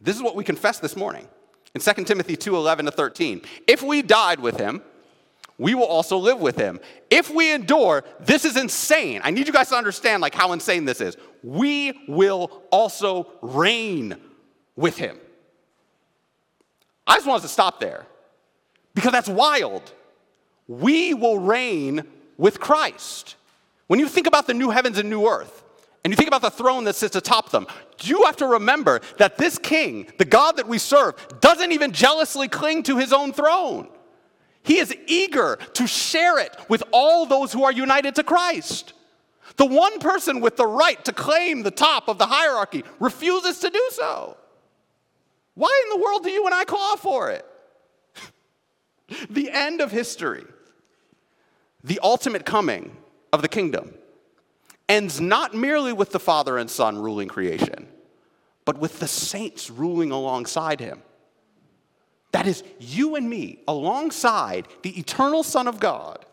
This 0.00 0.16
is 0.16 0.22
what 0.22 0.34
we 0.34 0.44
confess 0.44 0.78
this 0.78 0.96
morning 0.96 1.28
in 1.74 1.80
2 1.80 2.04
Timothy 2.04 2.36
2 2.36 2.56
11 2.56 2.86
to 2.86 2.90
13. 2.90 3.42
If 3.66 3.82
we 3.82 4.02
died 4.02 4.40
with 4.40 4.58
him, 4.58 4.82
we 5.58 5.74
will 5.74 5.84
also 5.84 6.16
live 6.16 6.40
with 6.40 6.56
him. 6.56 6.80
If 7.10 7.30
we 7.30 7.52
endure, 7.52 8.04
this 8.20 8.44
is 8.44 8.56
insane. 8.56 9.20
I 9.22 9.30
need 9.30 9.46
you 9.46 9.52
guys 9.52 9.68
to 9.68 9.76
understand 9.76 10.22
like 10.22 10.34
how 10.34 10.52
insane 10.52 10.84
this 10.84 11.00
is. 11.00 11.16
We 11.42 12.04
will 12.08 12.62
also 12.70 13.28
reign 13.42 14.16
with 14.74 14.96
him. 14.96 15.18
I 17.06 17.16
just 17.16 17.26
wanted 17.26 17.42
to 17.42 17.48
stop 17.48 17.78
there 17.78 18.06
because 18.94 19.12
that's 19.12 19.28
wild. 19.28 19.92
We 20.66 21.14
will 21.14 21.38
reign 21.38 22.04
with 22.38 22.58
Christ. 22.58 23.36
When 23.92 24.00
you 24.00 24.08
think 24.08 24.26
about 24.26 24.46
the 24.46 24.54
new 24.54 24.70
heavens 24.70 24.96
and 24.96 25.10
new 25.10 25.26
earth, 25.26 25.64
and 26.02 26.10
you 26.10 26.16
think 26.16 26.28
about 26.28 26.40
the 26.40 26.50
throne 26.50 26.84
that 26.84 26.96
sits 26.96 27.14
atop 27.14 27.50
them, 27.50 27.66
you 28.00 28.24
have 28.24 28.36
to 28.36 28.46
remember 28.46 29.02
that 29.18 29.36
this 29.36 29.58
king, 29.58 30.10
the 30.16 30.24
God 30.24 30.56
that 30.56 30.66
we 30.66 30.78
serve, 30.78 31.14
doesn't 31.42 31.72
even 31.72 31.92
jealously 31.92 32.48
cling 32.48 32.84
to 32.84 32.96
his 32.96 33.12
own 33.12 33.34
throne. 33.34 33.90
He 34.62 34.78
is 34.78 34.96
eager 35.06 35.58
to 35.74 35.86
share 35.86 36.38
it 36.38 36.56
with 36.70 36.82
all 36.90 37.26
those 37.26 37.52
who 37.52 37.64
are 37.64 37.70
united 37.70 38.14
to 38.14 38.24
Christ. 38.24 38.94
The 39.56 39.66
one 39.66 39.98
person 39.98 40.40
with 40.40 40.56
the 40.56 40.66
right 40.66 41.04
to 41.04 41.12
claim 41.12 41.62
the 41.62 41.70
top 41.70 42.08
of 42.08 42.16
the 42.16 42.24
hierarchy 42.24 42.84
refuses 42.98 43.58
to 43.58 43.68
do 43.68 43.88
so. 43.90 44.38
Why 45.52 45.82
in 45.84 45.90
the 45.90 46.02
world 46.02 46.22
do 46.22 46.30
you 46.30 46.46
and 46.46 46.54
I 46.54 46.64
call 46.64 46.96
for 46.96 47.30
it? 47.30 47.44
the 49.28 49.50
end 49.50 49.82
of 49.82 49.92
history, 49.92 50.46
the 51.84 52.00
ultimate 52.02 52.46
coming 52.46 52.96
of 53.32 53.42
the 53.42 53.48
kingdom 53.48 53.94
ends 54.88 55.20
not 55.20 55.54
merely 55.54 55.92
with 55.92 56.10
the 56.10 56.20
Father 56.20 56.58
and 56.58 56.70
Son 56.70 56.98
ruling 56.98 57.28
creation, 57.28 57.88
but 58.64 58.78
with 58.78 59.00
the 59.00 59.08
saints 59.08 59.70
ruling 59.70 60.10
alongside 60.10 60.80
him. 60.80 61.02
That 62.32 62.46
is, 62.46 62.62
you 62.78 63.14
and 63.14 63.28
me, 63.28 63.60
alongside 63.68 64.68
the 64.82 64.98
eternal 64.98 65.42
Son 65.42 65.68
of 65.68 65.80
God, 65.80 66.24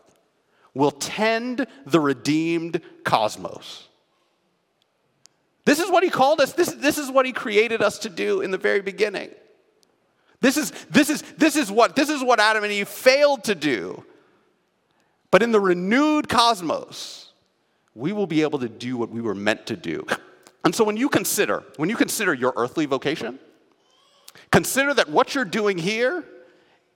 will 0.74 0.90
tend 0.90 1.66
the 1.86 2.00
redeemed 2.00 2.80
cosmos. 3.04 3.88
This 5.64 5.78
is 5.78 5.90
what 5.90 6.02
he 6.02 6.10
called 6.10 6.40
us, 6.40 6.52
this, 6.52 6.72
this 6.72 6.98
is 6.98 7.10
what 7.10 7.26
he 7.26 7.32
created 7.32 7.82
us 7.82 7.98
to 8.00 8.08
do 8.08 8.40
in 8.40 8.50
the 8.50 8.58
very 8.58 8.80
beginning. 8.80 9.30
This 10.40 10.56
is, 10.56 10.70
this, 10.90 11.10
is, 11.10 11.22
this, 11.36 11.54
is 11.54 11.70
what, 11.70 11.96
this 11.96 12.08
is 12.08 12.24
what 12.24 12.40
Adam 12.40 12.64
and 12.64 12.72
Eve 12.72 12.88
failed 12.88 13.44
to 13.44 13.54
do. 13.54 14.04
But 15.30 15.42
in 15.42 15.52
the 15.52 15.60
renewed 15.60 16.28
cosmos, 16.28 17.32
we 17.94 18.12
will 18.12 18.26
be 18.26 18.42
able 18.42 18.58
to 18.60 18.68
do 18.68 18.96
what 18.96 19.10
we 19.10 19.20
were 19.20 19.34
meant 19.34 19.66
to 19.66 19.76
do. 19.76 20.06
And 20.62 20.74
so 20.74 20.84
when 20.84 20.98
you 20.98 21.08
consider, 21.08 21.64
when 21.76 21.88
you 21.88 21.96
consider 21.96 22.34
your 22.34 22.52
earthly 22.54 22.84
vocation, 22.84 23.38
consider 24.50 24.92
that 24.92 25.08
what 25.08 25.34
you're 25.34 25.46
doing 25.46 25.78
here 25.78 26.22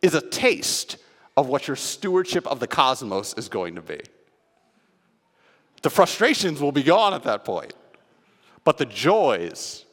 is 0.02 0.14
a 0.14 0.20
taste 0.20 0.98
of 1.34 1.48
what 1.48 1.66
your 1.66 1.74
stewardship 1.74 2.46
of 2.46 2.60
the 2.60 2.66
cosmos 2.66 3.32
is 3.38 3.48
going 3.48 3.76
to 3.76 3.80
be. 3.80 4.00
The 5.80 5.88
frustrations 5.88 6.60
will 6.60 6.72
be 6.72 6.82
gone 6.82 7.14
at 7.14 7.22
that 7.22 7.46
point, 7.46 7.72
but 8.64 8.76
the 8.76 8.84
joys 8.84 9.86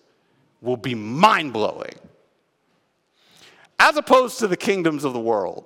will 0.60 0.76
be 0.76 0.94
mind 0.94 1.54
blowing. 1.54 1.96
As 3.80 3.96
opposed 3.96 4.40
to 4.40 4.48
the 4.48 4.58
kingdoms 4.58 5.06
of 5.06 5.14
the 5.14 5.20
world, 5.20 5.66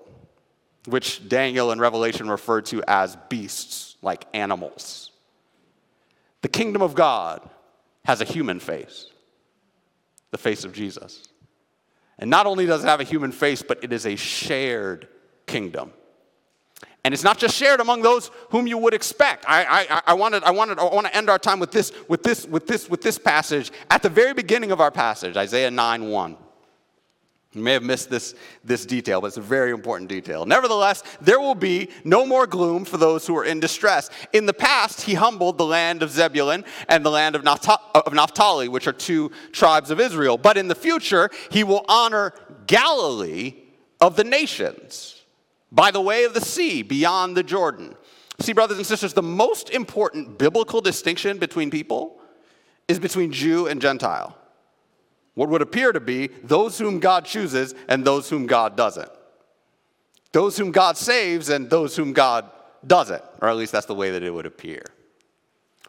which 0.85 1.27
Daniel 1.27 1.71
and 1.71 1.81
Revelation 1.81 2.29
refer 2.29 2.61
to 2.61 2.83
as 2.87 3.17
beasts, 3.29 3.95
like 4.01 4.25
animals. 4.33 5.11
The 6.41 6.47
kingdom 6.47 6.81
of 6.81 6.95
God 6.95 7.47
has 8.05 8.21
a 8.21 8.25
human 8.25 8.59
face, 8.59 9.07
the 10.31 10.37
face 10.37 10.63
of 10.63 10.73
Jesus. 10.73 11.27
And 12.19 12.29
not 12.29 12.45
only 12.45 12.65
does 12.65 12.83
it 12.83 12.87
have 12.87 13.01
a 13.01 13.05
human 13.05 13.31
face, 13.31 13.61
but 13.61 13.83
it 13.83 13.91
is 13.91 14.05
a 14.05 14.15
shared 14.15 15.07
kingdom. 15.47 15.91
And 17.03 17.13
it's 17.13 17.23
not 17.23 17.37
just 17.37 17.55
shared 17.55 17.81
among 17.81 18.01
those 18.01 18.31
whom 18.49 18.65
you 18.65 18.77
would 18.79 18.93
expect. 18.93 19.45
I, 19.47 19.85
I, 19.89 20.01
I, 20.07 20.13
wanted, 20.13 20.43
I, 20.43 20.51
wanted, 20.51 20.79
I 20.79 20.85
want 20.85 21.05
to 21.05 21.15
end 21.15 21.29
our 21.29 21.37
time 21.37 21.59
with 21.59 21.71
this, 21.71 21.91
with, 22.07 22.23
this, 22.23 22.47
with, 22.47 22.65
this, 22.65 22.89
with 22.89 23.01
this 23.01 23.19
passage 23.19 23.71
at 23.91 24.01
the 24.01 24.09
very 24.09 24.33
beginning 24.33 24.71
of 24.71 24.81
our 24.81 24.89
passage, 24.91 25.37
Isaiah 25.37 25.69
9 25.69 26.09
1. 26.09 26.37
You 27.55 27.61
may 27.61 27.71
have 27.71 27.83
missed 27.83 28.09
this, 28.09 28.35
this 28.65 28.85
detail, 28.85 29.21
but 29.21 29.27
it's 29.27 29.37
a 29.37 29.41
very 29.41 29.71
important 29.71 30.09
detail. 30.09 30.45
Nevertheless, 30.45 31.03
there 31.21 31.39
will 31.39 31.55
be 31.55 31.89
no 32.03 32.25
more 32.25 32.45
gloom 32.45 32.83
for 32.83 32.97
those 32.97 33.25
who 33.25 33.35
are 33.37 33.45
in 33.45 33.61
distress. 33.61 34.09
In 34.33 34.45
the 34.45 34.53
past, 34.53 35.01
he 35.01 35.13
humbled 35.13 35.57
the 35.57 35.65
land 35.65 36.03
of 36.03 36.11
Zebulun 36.11 36.65
and 36.89 37.05
the 37.05 37.09
land 37.09 37.33
of 37.35 37.43
Naphtali, 38.13 38.67
which 38.67 38.87
are 38.87 38.93
two 38.93 39.31
tribes 39.53 39.89
of 39.89 40.01
Israel. 40.01 40.37
But 40.37 40.57
in 40.57 40.67
the 40.67 40.75
future, 40.75 41.29
he 41.49 41.63
will 41.63 41.85
honor 41.87 42.33
Galilee 42.67 43.55
of 44.01 44.17
the 44.17 44.25
nations 44.25 45.23
by 45.71 45.91
the 45.91 46.01
way 46.01 46.25
of 46.25 46.33
the 46.33 46.41
sea 46.41 46.83
beyond 46.83 47.37
the 47.37 47.43
Jordan. 47.43 47.95
See, 48.41 48.51
brothers 48.51 48.77
and 48.77 48.85
sisters, 48.85 49.13
the 49.13 49.23
most 49.23 49.69
important 49.69 50.37
biblical 50.37 50.81
distinction 50.81 51.37
between 51.37 51.71
people 51.71 52.19
is 52.89 52.99
between 52.99 53.31
Jew 53.31 53.67
and 53.67 53.81
Gentile. 53.81 54.37
What 55.35 55.49
would 55.49 55.61
appear 55.61 55.91
to 55.91 55.99
be 55.99 56.27
those 56.43 56.79
whom 56.79 56.99
God 56.99 57.25
chooses 57.25 57.75
and 57.87 58.03
those 58.03 58.29
whom 58.29 58.47
God 58.47 58.75
doesn't. 58.75 59.09
Those 60.31 60.57
whom 60.57 60.71
God 60.71 60.97
saves 60.97 61.49
and 61.49 61.69
those 61.69 61.95
whom 61.95 62.11
God 62.11 62.49
doesn't, 62.85 63.23
or 63.41 63.49
at 63.49 63.55
least 63.55 63.71
that's 63.71 63.85
the 63.85 63.95
way 63.95 64.11
that 64.11 64.23
it 64.23 64.33
would 64.33 64.45
appear. 64.45 64.83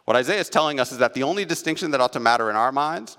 What 0.05 0.15
Isaiah 0.15 0.39
is 0.39 0.49
telling 0.49 0.79
us 0.79 0.91
is 0.91 0.99
that 0.99 1.13
the 1.13 1.23
only 1.23 1.43
distinction 1.43 1.91
that 1.91 1.99
ought 1.99 2.13
to 2.13 2.19
matter 2.19 2.49
in 2.49 2.55
our 2.55 2.71
minds 2.71 3.17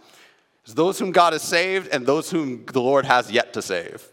is 0.65 0.75
those 0.75 0.99
whom 0.99 1.13
God 1.13 1.35
has 1.35 1.43
saved 1.43 1.89
and 1.89 2.07
those 2.07 2.31
whom 2.31 2.65
the 2.65 2.81
Lord 2.81 3.05
has 3.05 3.31
yet 3.31 3.53
to 3.55 3.63
save. 3.63 4.07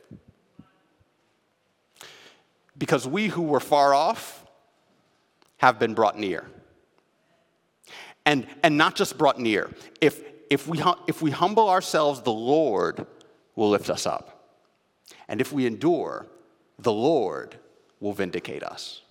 Because 2.78 3.08
we 3.08 3.28
who 3.28 3.44
were 3.44 3.62
far 3.62 3.94
off 3.94 4.46
have 5.58 5.80
been 5.80 5.94
brought 5.94 6.18
near. 6.20 6.46
And, 8.26 8.48
and 8.62 8.78
not 8.78 8.96
just 8.96 9.18
brought 9.18 9.40
near. 9.40 9.70
If, 10.02 10.22
if, 10.50 10.68
we, 10.68 10.82
if 11.08 11.22
we 11.22 11.32
humble 11.32 11.70
ourselves, 11.70 12.22
the 12.22 12.32
Lord 12.32 13.06
will 13.56 13.70
lift 13.70 13.90
us 13.90 14.06
up. 14.06 14.54
And 15.28 15.42
if 15.42 15.52
we 15.52 15.66
endure, 15.66 16.28
the 16.80 16.92
Lord 16.92 17.56
will 18.00 18.14
vindicate 18.14 18.64
us. 18.64 19.02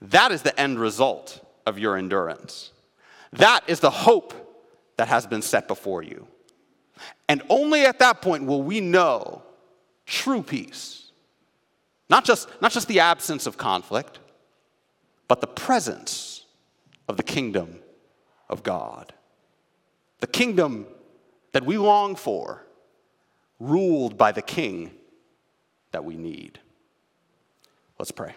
That 0.00 0.32
is 0.32 0.42
the 0.42 0.58
end 0.58 0.78
result 0.78 1.44
of 1.66 1.78
your 1.78 1.96
endurance. 1.96 2.70
That 3.32 3.62
is 3.66 3.80
the 3.80 3.90
hope 3.90 4.34
that 4.96 5.08
has 5.08 5.26
been 5.26 5.42
set 5.42 5.68
before 5.68 6.02
you. 6.02 6.26
And 7.28 7.42
only 7.48 7.84
at 7.84 7.98
that 7.98 8.22
point 8.22 8.46
will 8.46 8.62
we 8.62 8.80
know 8.80 9.42
true 10.06 10.42
peace. 10.42 11.10
Not 12.08 12.24
just, 12.24 12.48
not 12.62 12.72
just 12.72 12.88
the 12.88 13.00
absence 13.00 13.46
of 13.46 13.58
conflict, 13.58 14.18
but 15.26 15.40
the 15.40 15.46
presence 15.46 16.46
of 17.06 17.16
the 17.16 17.22
kingdom 17.22 17.80
of 18.48 18.62
God. 18.62 19.12
The 20.20 20.26
kingdom 20.26 20.86
that 21.52 21.64
we 21.64 21.78
long 21.78 22.16
for, 22.16 22.66
ruled 23.58 24.16
by 24.16 24.32
the 24.32 24.42
king 24.42 24.92
that 25.92 26.04
we 26.04 26.16
need. 26.16 26.60
Let's 27.98 28.10
pray. 28.10 28.34